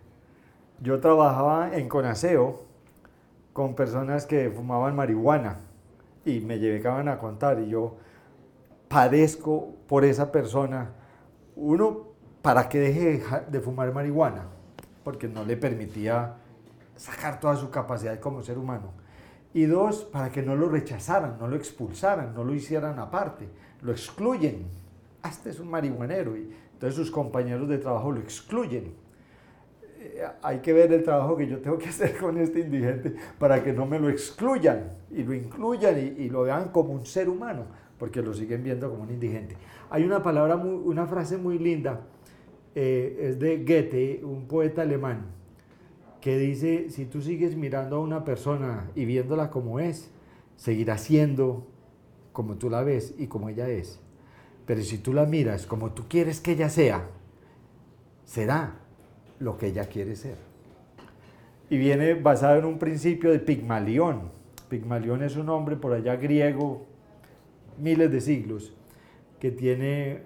Yo 0.80 1.00
trabajaba 1.00 1.76
en 1.76 1.88
Conaseo 1.88 2.64
con 3.52 3.74
personas 3.74 4.26
que 4.26 4.50
fumaban 4.50 4.96
marihuana 4.96 5.58
y 6.24 6.40
me 6.40 6.58
llegaban 6.58 7.08
a 7.08 7.18
contar 7.18 7.60
y 7.60 7.68
yo 7.68 7.96
padezco 8.88 9.74
por 9.86 10.04
esa 10.04 10.32
persona. 10.32 10.92
Uno, 11.56 12.08
para 12.42 12.68
que 12.68 12.78
deje 12.78 13.22
de 13.50 13.60
fumar 13.60 13.92
marihuana, 13.92 14.46
porque 15.04 15.28
no 15.28 15.44
le 15.44 15.56
permitía 15.56 16.36
sacar 16.96 17.38
toda 17.38 17.56
su 17.56 17.70
capacidad 17.70 18.18
como 18.18 18.42
ser 18.42 18.56
humano 18.56 19.00
y 19.52 19.66
dos, 19.66 20.04
para 20.04 20.30
que 20.30 20.42
no 20.42 20.54
lo 20.54 20.68
rechazaran, 20.68 21.36
no 21.38 21.48
lo 21.48 21.56
expulsaran, 21.56 22.34
no 22.34 22.44
lo 22.44 22.54
hicieran 22.54 22.98
aparte, 22.98 23.48
lo 23.82 23.90
excluyen. 23.90 24.66
Este 25.28 25.50
es 25.50 25.58
un 25.58 25.68
marihuanero 25.68 26.36
y 26.36 26.54
entonces 26.80 26.96
sus 26.96 27.10
compañeros 27.10 27.68
de 27.68 27.76
trabajo 27.76 28.10
lo 28.10 28.20
excluyen. 28.20 28.94
Eh, 29.98 30.22
hay 30.40 30.60
que 30.60 30.72
ver 30.72 30.90
el 30.94 31.02
trabajo 31.02 31.36
que 31.36 31.46
yo 31.46 31.58
tengo 31.58 31.76
que 31.76 31.88
hacer 31.90 32.16
con 32.16 32.38
este 32.38 32.60
indigente 32.60 33.14
para 33.38 33.62
que 33.62 33.70
no 33.70 33.84
me 33.84 33.98
lo 33.98 34.08
excluyan 34.08 34.88
y 35.10 35.22
lo 35.22 35.34
incluyan 35.34 35.98
y, 35.98 36.30
lo 36.30 36.44
vean 36.44 36.70
como 36.70 36.94
un 36.94 37.04
ser 37.04 37.28
humano, 37.28 37.66
porque 37.98 38.22
lo 38.22 38.32
siguen 38.32 38.62
viendo 38.62 38.88
como 38.88 39.02
un 39.02 39.10
indigente. 39.10 39.58
Hay 39.90 40.04
una 40.04 40.22
palabra, 40.22 40.56
una 40.56 41.06
frase 41.06 41.36
muy 41.36 41.58
linda, 41.58 42.00
eh, 42.74 43.28
es 43.28 43.38
de 43.38 43.58
Goethe, 43.58 44.24
un 44.24 44.48
poeta 44.48 44.80
alemán, 44.80 45.26
que 46.22 46.38
dice, 46.38 46.88
si 46.88 47.04
tú 47.04 47.20
sigues 47.20 47.56
mirando 47.56 47.96
a 47.96 48.00
una 48.00 48.24
persona 48.24 48.90
y 48.94 49.04
viéndola 49.04 49.50
como 49.50 49.80
es, 49.80 50.10
seguirá 50.56 50.96
siendo 50.96 51.66
como 52.32 52.56
tú 52.56 52.70
la 52.70 52.82
ves 52.82 53.14
y 53.18 53.26
como 53.26 53.50
ella 53.50 53.68
es. 53.68 54.00
Pero 54.66 54.82
si 54.82 54.98
tú 54.98 55.12
la 55.12 55.26
miras 55.26 55.66
como 55.66 55.92
tú 55.92 56.04
quieres 56.08 56.40
que 56.40 56.52
ella 56.52 56.68
sea, 56.68 57.08
será 58.24 58.80
lo 59.38 59.56
que 59.56 59.68
ella 59.68 59.86
quiere 59.86 60.16
ser. 60.16 60.36
Y 61.68 61.78
viene 61.78 62.14
basado 62.14 62.58
en 62.58 62.64
un 62.64 62.78
principio 62.78 63.30
de 63.30 63.38
Pigmalión. 63.38 64.30
Pigmalión 64.68 65.22
es 65.22 65.36
un 65.36 65.48
hombre 65.48 65.76
por 65.76 65.92
allá 65.92 66.16
griego, 66.16 66.86
miles 67.78 68.10
de 68.10 68.20
siglos, 68.20 68.74
que 69.38 69.50
tiene 69.50 70.22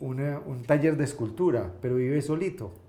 un 0.00 0.62
taller 0.66 0.96
de 0.96 1.04
escultura, 1.04 1.72
pero 1.80 1.96
vive 1.96 2.20
solito 2.20 2.83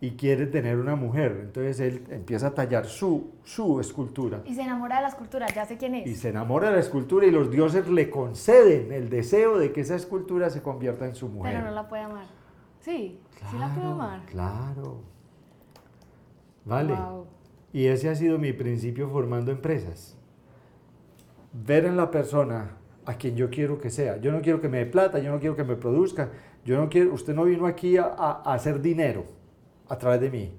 y 0.00 0.12
quiere 0.12 0.46
tener 0.46 0.78
una 0.78 0.96
mujer. 0.96 1.40
Entonces 1.42 1.78
él 1.80 2.04
empieza 2.10 2.48
a 2.48 2.54
tallar 2.54 2.86
su, 2.86 3.32
su 3.44 3.80
escultura. 3.80 4.40
Y 4.46 4.54
se 4.54 4.62
enamora 4.62 4.96
de 4.96 5.02
la 5.02 5.08
escultura, 5.08 5.46
ya 5.54 5.66
sé 5.66 5.76
quién 5.76 5.94
es. 5.94 6.06
Y 6.06 6.16
se 6.16 6.30
enamora 6.30 6.70
de 6.70 6.76
la 6.76 6.80
escultura 6.80 7.26
y 7.26 7.30
los 7.30 7.50
dioses 7.50 7.86
le 7.88 8.08
conceden 8.08 8.92
el 8.92 9.10
deseo 9.10 9.58
de 9.58 9.72
que 9.72 9.82
esa 9.82 9.96
escultura 9.96 10.48
se 10.48 10.62
convierta 10.62 11.04
en 11.04 11.14
su 11.14 11.28
mujer. 11.28 11.52
Pero 11.52 11.66
no 11.66 11.74
la 11.74 11.86
puede 11.86 12.02
amar. 12.02 12.26
Sí, 12.80 13.20
sí 13.50 13.58
la 13.58 13.74
puede 13.74 13.86
amar. 13.86 14.24
Claro. 14.26 15.02
Vale. 16.64 16.94
Y 17.72 17.86
ese 17.86 18.08
ha 18.08 18.14
sido 18.14 18.38
mi 18.38 18.54
principio 18.54 19.10
formando 19.10 19.52
empresas. 19.52 20.16
Ver 21.52 21.84
en 21.84 21.96
la 21.98 22.10
persona 22.10 22.76
a 23.04 23.14
quien 23.14 23.36
yo 23.36 23.50
quiero 23.50 23.78
que 23.78 23.90
sea. 23.90 24.16
Yo 24.16 24.32
no 24.32 24.40
quiero 24.40 24.62
que 24.62 24.68
me 24.70 24.78
dé 24.78 24.86
plata, 24.86 25.18
yo 25.18 25.30
no 25.30 25.40
quiero 25.40 25.56
que 25.56 25.64
me 25.64 25.76
produzca. 25.76 26.30
Yo 26.64 26.78
no 26.78 26.88
quiero, 26.88 27.12
usted 27.12 27.34
no 27.34 27.44
vino 27.44 27.66
aquí 27.66 27.98
a, 27.98 28.04
a 28.04 28.54
hacer 28.54 28.80
dinero 28.80 29.39
a 29.90 29.98
través 29.98 30.20
de 30.20 30.30
mí. 30.30 30.52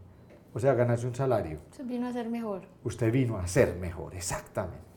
O 0.54 0.60
sea, 0.60 0.74
ganarse 0.74 1.08
un 1.08 1.16
salario. 1.16 1.60
Usted 1.72 1.86
vino 1.86 2.08
a 2.08 2.14
ser 2.14 2.30
mejor. 2.30 2.62
Usted 2.84 3.12
vino 3.12 3.38
a 3.38 3.48
ser 3.48 3.76
mejor, 3.78 4.14
exactamente. 4.14 4.92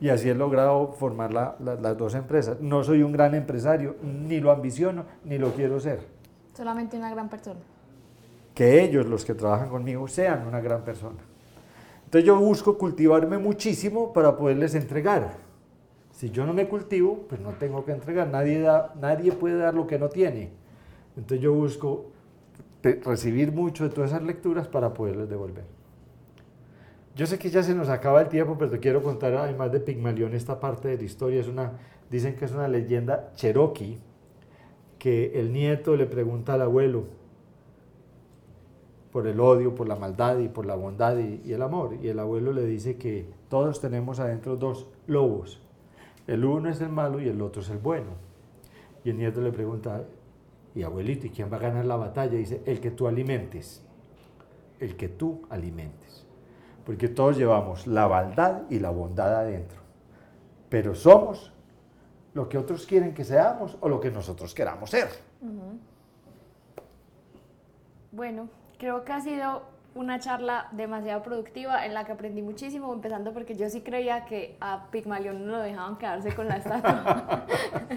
Y 0.00 0.08
así 0.08 0.30
he 0.30 0.34
logrado 0.34 0.92
formar 0.94 1.30
las 1.32 1.98
dos 1.98 2.14
empresas. 2.14 2.58
No 2.60 2.82
soy 2.82 3.02
un 3.02 3.12
gran 3.12 3.34
empresario, 3.34 3.96
ni 4.02 4.40
lo 4.40 4.50
ambiciono, 4.50 5.04
ni 5.24 5.36
lo 5.36 5.52
quiero 5.52 5.78
ser. 5.78 6.00
Solamente 6.56 6.96
una 6.96 7.10
gran 7.10 7.28
persona. 7.28 7.60
Que 8.54 8.82
ellos, 8.82 9.04
los 9.04 9.26
que 9.26 9.34
trabajan 9.34 9.68
conmigo, 9.68 10.08
sean 10.08 10.46
una 10.46 10.60
gran 10.60 10.82
persona. 10.82 11.18
Entonces 12.06 12.26
yo 12.26 12.36
busco 12.40 12.78
cultivarme 12.78 13.36
muchísimo 13.36 14.14
para 14.14 14.36
poderles 14.36 14.74
entregar. 14.74 15.34
Si 16.12 16.30
yo 16.30 16.46
no 16.46 16.54
me 16.54 16.66
cultivo, 16.66 17.26
pues 17.28 17.40
no 17.40 17.50
tengo 17.50 17.84
que 17.84 17.92
entregar. 17.92 18.26
Nadie, 18.28 18.60
da, 18.60 18.94
nadie 18.98 19.32
puede 19.32 19.58
dar 19.58 19.74
lo 19.74 19.86
que 19.86 19.98
no 19.98 20.08
tiene. 20.08 20.59
Entonces 21.16 21.40
yo 21.40 21.52
busco 21.52 22.06
recibir 23.04 23.52
mucho 23.52 23.84
de 23.84 23.90
todas 23.90 24.10
esas 24.10 24.22
lecturas 24.22 24.68
para 24.68 24.94
poderles 24.94 25.28
devolver. 25.28 25.64
Yo 27.16 27.26
sé 27.26 27.38
que 27.38 27.50
ya 27.50 27.62
se 27.62 27.74
nos 27.74 27.88
acaba 27.88 28.22
el 28.22 28.28
tiempo, 28.28 28.56
pero 28.58 28.70
te 28.70 28.78
quiero 28.78 29.02
contar 29.02 29.34
además 29.34 29.72
de 29.72 29.80
Pigmalión 29.80 30.34
esta 30.34 30.60
parte 30.60 30.88
de 30.88 30.96
la 30.96 31.02
historia. 31.02 31.40
Es 31.40 31.48
una, 31.48 31.72
dicen 32.08 32.36
que 32.36 32.44
es 32.44 32.52
una 32.52 32.68
leyenda 32.68 33.32
cherokee 33.34 33.98
que 34.98 35.38
el 35.40 35.52
nieto 35.52 35.96
le 35.96 36.06
pregunta 36.06 36.54
al 36.54 36.62
abuelo 36.62 37.04
por 39.12 39.26
el 39.26 39.40
odio, 39.40 39.74
por 39.74 39.88
la 39.88 39.96
maldad 39.96 40.38
y 40.38 40.48
por 40.48 40.66
la 40.66 40.76
bondad 40.76 41.18
y, 41.18 41.42
y 41.44 41.52
el 41.52 41.62
amor. 41.62 41.96
Y 42.00 42.08
el 42.08 42.18
abuelo 42.18 42.52
le 42.52 42.64
dice 42.64 42.96
que 42.96 43.26
todos 43.48 43.80
tenemos 43.80 44.20
adentro 44.20 44.56
dos 44.56 44.86
lobos. 45.06 45.60
El 46.26 46.44
uno 46.44 46.68
es 46.68 46.80
el 46.80 46.90
malo 46.90 47.20
y 47.20 47.28
el 47.28 47.42
otro 47.42 47.60
es 47.60 47.70
el 47.70 47.78
bueno. 47.78 48.12
Y 49.02 49.10
el 49.10 49.18
nieto 49.18 49.40
le 49.40 49.50
pregunta, 49.50 50.04
y 50.74 50.82
abuelito, 50.82 51.26
¿y 51.26 51.30
quién 51.30 51.52
va 51.52 51.56
a 51.56 51.60
ganar 51.60 51.84
la 51.84 51.96
batalla? 51.96 52.36
dice, 52.36 52.62
el 52.66 52.80
que 52.80 52.90
tú 52.90 53.08
alimentes. 53.08 53.84
El 54.78 54.96
que 54.96 55.08
tú 55.08 55.42
alimentes. 55.50 56.26
Porque 56.84 57.08
todos 57.08 57.36
llevamos 57.36 57.86
la 57.86 58.08
maldad 58.08 58.62
y 58.70 58.78
la 58.78 58.90
bondad 58.90 59.34
adentro. 59.34 59.80
Pero 60.68 60.94
somos 60.94 61.52
lo 62.34 62.48
que 62.48 62.58
otros 62.58 62.86
quieren 62.86 63.12
que 63.12 63.24
seamos 63.24 63.76
o 63.80 63.88
lo 63.88 64.00
que 64.00 64.10
nosotros 64.10 64.54
queramos 64.54 64.90
ser. 64.90 65.08
Bueno, 68.12 68.48
creo 68.78 69.04
que 69.04 69.12
ha 69.12 69.20
sido 69.20 69.62
una 69.94 70.20
charla 70.20 70.68
demasiado 70.72 71.22
productiva 71.22 71.84
en 71.84 71.94
la 71.94 72.04
que 72.04 72.12
aprendí 72.12 72.42
muchísimo, 72.42 72.92
empezando 72.92 73.32
porque 73.32 73.56
yo 73.56 73.68
sí 73.68 73.80
creía 73.80 74.24
que 74.24 74.56
a 74.60 74.86
Pigmalión 74.90 75.46
no 75.46 75.52
lo 75.52 75.58
dejaban 75.58 75.98
quedarse 75.98 76.34
con 76.34 76.48
la 76.48 76.56
estatua 76.56 77.46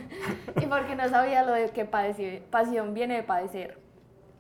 y 0.61 0.65
porque 0.65 0.95
no 0.95 1.07
sabía 1.09 1.43
lo 1.43 1.53
de 1.53 1.69
que 1.69 1.85
pasión 1.85 2.93
viene 2.93 3.15
de 3.15 3.23
padecer. 3.23 3.77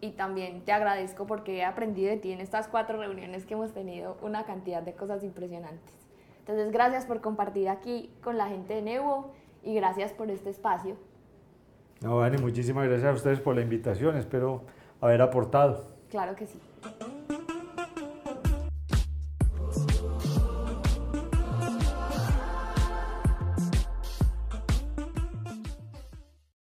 Y 0.01 0.11
también 0.11 0.65
te 0.65 0.73
agradezco 0.73 1.25
porque 1.25 1.59
he 1.59 1.63
aprendido 1.63 2.09
de 2.09 2.17
ti 2.17 2.33
en 2.33 2.41
estas 2.41 2.67
cuatro 2.67 2.97
reuniones 2.97 3.45
que 3.45 3.53
hemos 3.53 3.71
tenido 3.71 4.17
una 4.21 4.43
cantidad 4.43 4.81
de 4.81 4.93
cosas 4.93 5.23
impresionantes. 5.23 5.93
Entonces, 6.39 6.73
gracias 6.73 7.05
por 7.05 7.21
compartir 7.21 7.69
aquí 7.69 8.11
con 8.21 8.37
la 8.37 8.47
gente 8.47 8.73
de 8.73 8.81
Nevo 8.81 9.31
y 9.63 9.75
gracias 9.75 10.11
por 10.11 10.29
este 10.29 10.49
espacio. 10.49 10.97
No, 12.01 12.19
Dani, 12.19 12.37
muchísimas 12.37 12.85
gracias 12.85 13.09
a 13.09 13.13
ustedes 13.13 13.39
por 13.39 13.55
la 13.55 13.61
invitación. 13.61 14.17
Espero 14.17 14.63
haber 14.99 15.21
aportado. 15.21 15.85
Claro 16.09 16.35
que 16.35 16.47
sí. 16.47 16.59